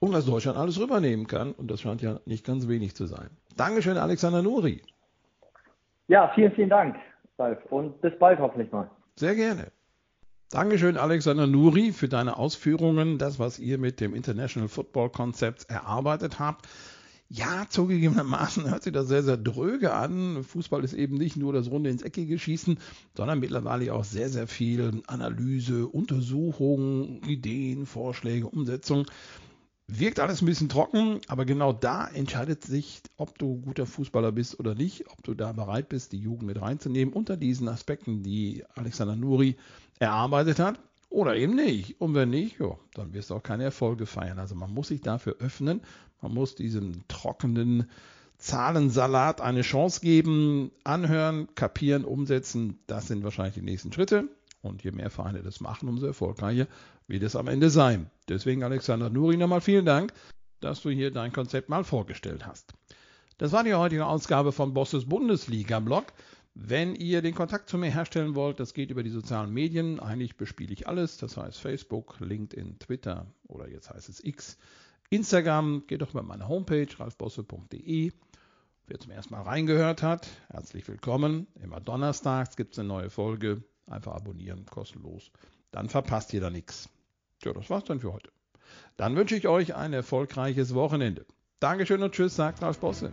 [0.00, 1.52] und was Deutschland alles rübernehmen kann.
[1.52, 3.30] Und das scheint ja nicht ganz wenig zu sein.
[3.56, 4.82] Dankeschön, Alexander Nuri.
[6.08, 6.96] Ja, vielen, vielen Dank,
[7.38, 7.64] Ralf.
[7.70, 8.90] Und bis bald hoffentlich mal.
[9.14, 9.70] Sehr gerne.
[10.50, 16.38] Dankeschön, Alexander Nuri, für deine Ausführungen, das, was ihr mit dem International Football Konzept erarbeitet
[16.38, 16.66] habt.
[17.28, 20.42] Ja, zugegebenermaßen hört sich das sehr, sehr dröge an.
[20.42, 22.78] Fußball ist eben nicht nur das Runde ins Eckige schießen,
[23.14, 29.04] sondern mittlerweile auch sehr, sehr viel Analyse, Untersuchung, Ideen, Vorschläge, Umsetzung.
[29.86, 34.58] Wirkt alles ein bisschen trocken, aber genau da entscheidet sich, ob du guter Fußballer bist
[34.60, 38.64] oder nicht, ob du da bereit bist, die Jugend mit reinzunehmen unter diesen Aspekten, die
[38.74, 39.56] Alexander Nuri
[39.98, 40.80] erarbeitet hat
[41.10, 42.00] oder eben nicht.
[42.00, 44.38] Und wenn nicht, jo, dann wirst du auch keine Erfolge feiern.
[44.38, 45.82] Also man muss sich dafür öffnen,
[46.20, 47.88] man muss diesem trockenen
[48.38, 52.78] Zahlensalat eine Chance geben, anhören, kapieren, umsetzen.
[52.86, 54.28] Das sind wahrscheinlich die nächsten Schritte.
[54.60, 56.66] Und je mehr Vereine das machen, umso erfolgreicher
[57.06, 58.10] wird es am Ende sein.
[58.28, 60.12] Deswegen, Alexander Nuri, nochmal vielen Dank,
[60.60, 62.74] dass du hier dein Konzept mal vorgestellt hast.
[63.38, 66.06] Das war die heutige Ausgabe von Bosses Bundesliga-Blog.
[66.60, 70.00] Wenn ihr den Kontakt zu mir herstellen wollt, das geht über die sozialen Medien.
[70.00, 74.58] Eigentlich bespiele ich alles, das heißt Facebook, LinkedIn, Twitter oder jetzt heißt es X.
[75.08, 78.10] Instagram, geht doch über meine Homepage ralfbosse.de.
[78.88, 81.46] Wer zum ersten Mal reingehört hat, herzlich willkommen.
[81.62, 83.62] Immer donnerstags gibt es eine neue Folge.
[83.86, 85.30] Einfach abonnieren, kostenlos.
[85.70, 86.88] Dann verpasst ihr da nichts.
[87.44, 88.32] Ja, das war's dann für heute.
[88.96, 91.24] Dann wünsche ich euch ein erfolgreiches Wochenende.
[91.60, 93.12] Dankeschön und tschüss, sagt Ralf Bosse.